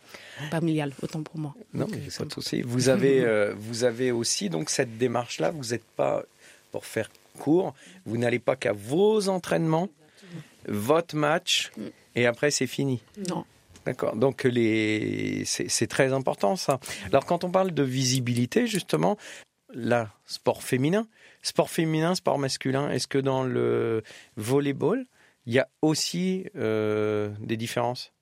familiales, 0.51 0.93
autant 1.01 1.24
pour 1.24 1.38
moi. 1.39 1.55
Non, 1.74 1.88
mais 1.89 1.98
pas 1.98 2.25
de 2.25 2.34
souci. 2.34 2.62
Vous 2.62 2.89
avez, 2.89 3.22
euh, 3.22 3.55
vous 3.58 3.84
avez 3.84 4.12
aussi 4.12 4.50
donc 4.50 4.70
cette 4.70 4.98
démarche-là. 4.98 5.50
Vous 5.51 5.72
n'êtes 5.72 5.86
pas 5.96 6.24
pour 6.72 6.86
faire 6.86 7.10
court. 7.39 7.74
Vous 8.05 8.17
n'allez 8.17 8.39
pas 8.39 8.55
qu'à 8.55 8.74
vos 8.74 9.29
entraînements, 9.29 9.89
votre 10.67 11.15
match, 11.15 11.72
et 12.15 12.27
après 12.27 12.51
c'est 12.51 12.67
fini. 12.67 13.01
Non. 13.29 13.46
D'accord. 13.86 14.16
Donc 14.16 14.44
les, 14.44 15.44
c'est 15.46 15.88
très 15.88 16.13
important 16.13 16.56
ça. 16.56 16.80
Alors 17.08 17.25
quand 17.25 17.44
on 17.44 17.52
parle 17.52 17.72
de 17.72 17.84
visibilité, 17.84 18.66
justement, 18.68 19.18
là, 19.74 20.10
sport 20.25 20.63
féminin, 20.63 21.08
sport 21.42 21.70
féminin, 21.70 22.16
sport 22.16 22.40
masculin. 22.40 22.90
Est-ce 22.90 23.08
que 23.08 23.18
dans 23.18 23.44
le 23.44 24.04
volleyball, 24.38 25.06
il 25.46 25.54
y 25.54 25.60
a 25.60 25.68
aussi 25.82 26.46
euh, 26.56 27.30
des 27.40 27.58
différences? 27.58 28.13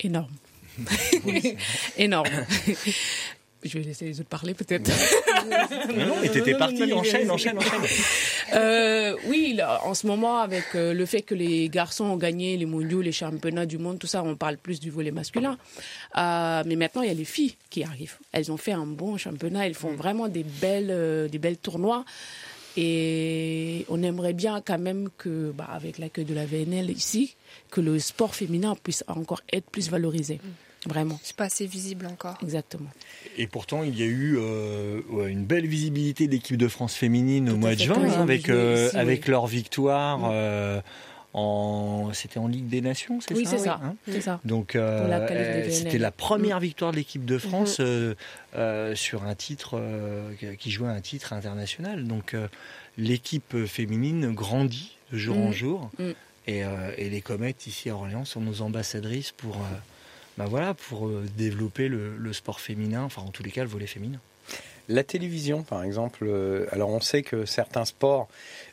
Énorme. 0.00 0.32
Énorme. 1.96 2.28
Je 3.64 3.78
vais 3.78 3.84
laisser 3.84 4.04
les 4.04 4.20
autres 4.20 4.28
parler 4.28 4.54
peut-être. 4.54 4.88
non, 5.96 6.22
et 6.22 6.28
t'étais 6.28 6.54
parti, 6.54 6.92
enchaîne, 6.92 7.30
enchaîne, 7.30 7.58
enchaîne. 7.58 7.80
Euh, 8.54 9.16
oui, 9.26 9.54
là, 9.56 9.80
en 9.84 9.94
ce 9.94 10.06
moment, 10.06 10.38
avec 10.38 10.64
euh, 10.74 10.94
le 10.94 11.06
fait 11.06 11.22
que 11.22 11.34
les 11.34 11.68
garçons 11.68 12.04
ont 12.04 12.16
gagné 12.16 12.56
les 12.56 12.66
mondiaux, 12.66 13.00
les 13.00 13.12
championnats 13.12 13.66
du 13.66 13.78
monde, 13.78 13.98
tout 13.98 14.06
ça, 14.06 14.22
on 14.22 14.36
parle 14.36 14.58
plus 14.58 14.78
du 14.78 14.90
volet 14.90 15.10
masculin. 15.10 15.58
Euh, 16.16 16.62
mais 16.66 16.76
maintenant, 16.76 17.02
il 17.02 17.08
y 17.08 17.10
a 17.10 17.14
les 17.14 17.24
filles 17.24 17.56
qui 17.68 17.82
arrivent. 17.82 18.18
Elles 18.32 18.52
ont 18.52 18.56
fait 18.56 18.72
un 18.72 18.86
bon 18.86 19.16
championnat, 19.16 19.66
elles 19.66 19.74
font 19.74 19.94
vraiment 19.94 20.28
des 20.28 20.44
belles, 20.44 20.90
euh, 20.90 21.28
des 21.28 21.38
belles 21.38 21.58
tournois. 21.58 22.04
Et 22.76 23.84
on 23.88 24.02
aimerait 24.04 24.34
bien 24.34 24.62
quand 24.64 24.78
même 24.78 25.08
que, 25.18 25.50
bah, 25.50 25.68
avec 25.72 25.98
l'accueil 25.98 26.24
de 26.24 26.34
la 26.34 26.46
VNL 26.46 26.90
ici, 26.90 27.34
que 27.70 27.80
le 27.80 27.98
sport 27.98 28.36
féminin 28.36 28.76
puisse 28.80 29.02
encore 29.08 29.42
être 29.52 29.68
plus 29.68 29.90
valorisé. 29.90 30.38
Vraiment, 30.88 31.18
C'est 31.22 31.36
pas 31.36 31.44
assez 31.44 31.66
visible 31.66 32.06
encore. 32.06 32.36
exactement. 32.42 32.88
Et 33.36 33.46
pourtant, 33.46 33.82
il 33.84 33.96
y 33.98 34.02
a 34.02 34.06
eu 34.06 34.36
euh, 34.38 35.00
ouais, 35.10 35.30
une 35.30 35.44
belle 35.44 35.66
visibilité 35.66 36.26
de 36.26 36.32
l'équipe 36.32 36.56
de 36.56 36.68
France 36.68 36.94
féminine 36.94 37.50
au 37.50 37.56
mois 37.56 37.74
de 37.74 37.80
juin, 37.80 38.02
avec, 38.20 38.48
euh, 38.48 38.90
avec 38.94 39.24
oui. 39.24 39.30
leur 39.30 39.46
victoire. 39.46 40.28
Euh, 40.32 40.80
en, 41.34 42.10
c'était 42.14 42.38
en 42.38 42.48
Ligue 42.48 42.68
des 42.68 42.80
Nations, 42.80 43.20
c'est 43.20 43.34
Oui, 43.34 43.44
ça 43.44 43.50
c'est 43.58 43.64
ça. 43.64 43.80
hein 43.84 43.94
C'est 44.08 44.22
ça. 44.22 44.40
Donc, 44.44 44.74
euh, 44.74 45.68
c'était 45.70 45.98
la 45.98 46.10
première 46.10 46.58
victoire 46.58 46.90
de 46.90 46.96
l'équipe 46.96 47.24
de 47.24 47.36
Mm-hmm. 47.36 47.40
France 47.40 47.76
euh, 47.80 48.14
euh, 48.56 48.94
sur 48.94 49.24
un 49.24 49.34
titre 49.34 49.72
euh, 49.78 50.32
qui 50.58 50.70
jouait 50.70 50.88
un 50.88 51.00
titre 51.02 51.32
international. 51.34 52.04
Donc, 52.06 52.32
euh, 52.34 52.48
l'équipe 52.96 53.66
féminine 53.66 54.32
grandit 54.32 54.96
de 55.12 55.18
jour 55.18 55.36
en 55.38 55.50
Mm. 55.50 55.52
jour. 55.52 55.90
Mm. 55.98 56.02
Et, 56.48 56.64
euh, 56.64 56.92
et 56.96 57.10
les 57.10 57.20
comètes 57.20 57.66
ici 57.66 57.90
à 57.90 57.94
Orléans 57.94 58.24
sont 58.24 58.40
nos 58.40 58.62
ambassadrices 58.62 59.32
pour, 59.32 59.56
euh, 59.56 59.76
bah 60.38 60.46
voilà, 60.48 60.72
pour 60.74 61.06
euh, 61.08 61.24
développer 61.36 61.88
le, 61.88 62.16
le 62.16 62.32
sport 62.32 62.60
féminin, 62.60 63.02
enfin 63.02 63.22
en 63.22 63.30
tous 63.30 63.42
les 63.42 63.50
cas 63.50 63.62
le 63.62 63.68
volet 63.68 63.86
féminin. 63.86 64.18
La 64.88 65.04
télévision, 65.04 65.62
par 65.62 65.84
exemple, 65.84 66.24
euh, 66.26 66.64
alors 66.72 66.88
on 66.88 67.00
sait 67.00 67.22
que 67.22 67.44
certains 67.44 67.84
sports 67.84 68.26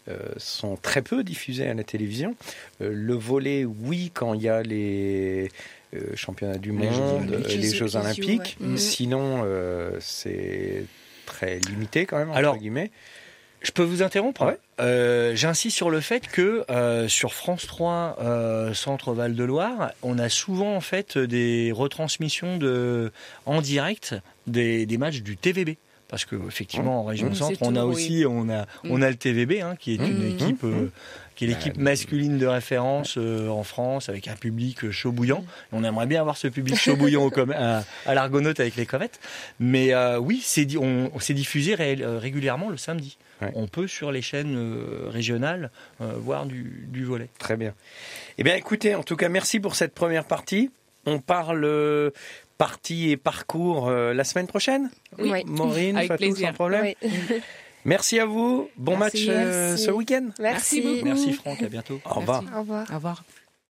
euh, 0.07 0.17
sont 0.37 0.77
très 0.77 1.01
peu 1.01 1.25
diffusés 1.25 1.67
à 1.67 1.73
la 1.73 1.83
télévision. 1.83 2.35
Euh, 2.81 2.89
le 2.93 3.13
volet, 3.15 3.65
oui, 3.65 4.11
quand 4.13 4.33
il 4.33 4.41
y 4.43 4.47
a 4.47 4.61
les 4.63 5.51
euh, 5.93 6.15
championnats 6.15 6.57
du 6.57 6.71
Les 6.71 6.89
Jeux 6.89 7.01
monde, 7.01 7.29
Olympiques. 7.31 7.45
euh, 7.47 7.49
les 7.49 7.57
Les 7.57 7.69
Jeux 7.69 7.87
Jeux, 7.87 7.95
olympiques. 7.97 8.57
ouais. 8.61 8.65
Mhm. 8.67 8.77
Sinon, 8.77 9.41
euh, 9.43 9.97
c'est 9.99 10.85
très 11.25 11.59
limité 11.59 12.05
quand 12.05 12.17
même, 12.17 12.29
entre 12.29 12.37
Alors, 12.37 12.57
guillemets. 12.57 12.91
Je 13.61 13.71
peux 13.71 13.83
vous 13.83 14.01
interrompre 14.03 14.45
Ouais. 14.45 14.57
Euh, 14.81 15.35
J'insiste 15.35 15.75
sur 15.77 15.89
le 15.89 16.01
fait 16.01 16.27
que 16.27 16.65
euh, 16.69 17.07
sur 17.07 17.33
France 17.33 17.65
3 17.65 18.17
euh, 18.21 18.73
Centre 18.73 19.13
Val 19.13 19.33
de 19.35 19.43
Loire, 19.43 19.91
on 20.01 20.19
a 20.19 20.27
souvent 20.29 20.75
en 20.75 20.81
fait 20.81 21.17
des 21.17 21.71
retransmissions 21.73 22.57
de 22.57 23.11
en 23.45 23.61
direct 23.61 24.15
des, 24.47 24.85
des 24.85 24.97
matchs 24.97 25.21
du 25.21 25.37
TVB. 25.37 25.77
Parce 26.07 26.23
que 26.23 26.35
effectivement 26.47 27.01
en 27.01 27.03
région 27.03 27.29
Mmh, 27.31 27.35
centre, 27.35 27.57
on 27.63 27.75
a 27.75 27.79
tout, 27.81 27.87
aussi 27.87 28.25
on 28.29 28.47
a 28.49 28.65
on 28.83 29.01
a 29.01 29.09
le 29.09 29.15
TVB 29.15 29.61
hein, 29.63 29.75
qui 29.79 29.93
est 29.93 29.97
une 29.97 30.23
Mmh. 30.23 30.27
équipe 30.31 30.63
euh, 30.63 30.91
qui 31.35 31.45
est 31.45 31.47
l'équipe 31.47 31.75
Bah, 31.77 31.81
masculine 31.83 32.37
de 32.37 32.45
référence 32.45 33.15
euh, 33.17 33.49
en 33.49 33.63
France 33.63 34.07
avec 34.07 34.27
un 34.27 34.35
public 34.35 34.91
chaud 34.91 35.11
bouillant. 35.11 35.43
On 35.71 35.83
aimerait 35.83 36.05
bien 36.05 36.21
avoir 36.21 36.37
ce 36.37 36.47
public 36.47 36.75
chaud 36.77 36.95
bouillant 36.95 37.29
à, 37.55 37.83
à 38.05 38.13
l'Argonaute 38.13 38.59
avec 38.59 38.75
les 38.75 38.85
comètes. 38.85 39.19
Mais 39.59 39.93
euh, 39.95 40.19
oui, 40.19 40.41
c'est 40.43 40.67
on, 40.77 41.09
on 41.13 41.19
s'est 41.19 41.33
diffusé 41.33 41.73
ré- 41.73 41.97
euh, 42.01 42.19
régulièrement 42.19 42.69
le 42.69 42.77
samedi. 42.77 43.17
Ouais. 43.41 43.51
On 43.55 43.67
peut 43.67 43.87
sur 43.87 44.11
les 44.11 44.21
chaînes 44.21 44.55
euh, 44.57 45.09
régionales 45.09 45.69
euh, 46.01 46.13
voir 46.17 46.45
du, 46.45 46.85
du 46.87 47.03
volet. 47.03 47.27
Très 47.37 47.57
bien. 47.57 47.73
Eh 48.37 48.43
bien, 48.43 48.55
écoutez, 48.55 48.95
en 48.95 49.03
tout 49.03 49.15
cas, 49.17 49.27
merci 49.29 49.59
pour 49.59 49.75
cette 49.75 49.93
première 49.93 50.25
partie. 50.25 50.71
On 51.05 51.19
parle 51.19 51.63
euh, 51.65 52.11
partie 52.57 53.11
et 53.11 53.17
parcours 53.17 53.89
euh, 53.89 54.13
la 54.13 54.23
semaine 54.23 54.47
prochaine? 54.47 54.89
Oui. 55.19 55.43
Maureen, 55.45 55.97
Avec 55.97 56.07
Fatou, 56.07 56.23
plaisir. 56.23 56.47
sans 56.47 56.53
problème? 56.53 56.93
Oui. 57.03 57.11
Merci 57.85 58.19
à 58.19 58.25
vous. 58.25 58.69
Bon 58.77 58.97
Merci, 58.97 59.27
match 59.27 59.37
euh, 59.37 59.69
merci. 59.69 59.83
ce 59.83 59.91
week-end. 59.91 60.29
Merci. 60.39 60.81
beaucoup. 60.81 61.05
Merci 61.05 61.33
Franck, 61.33 61.61
à 61.61 61.67
bientôt. 61.67 62.01
Au 62.03 62.13
revoir. 62.15 62.41
Merci. 62.41 62.55
Au 62.57 62.59
revoir. 62.61 62.85
Au 62.91 62.95
revoir. 62.95 63.23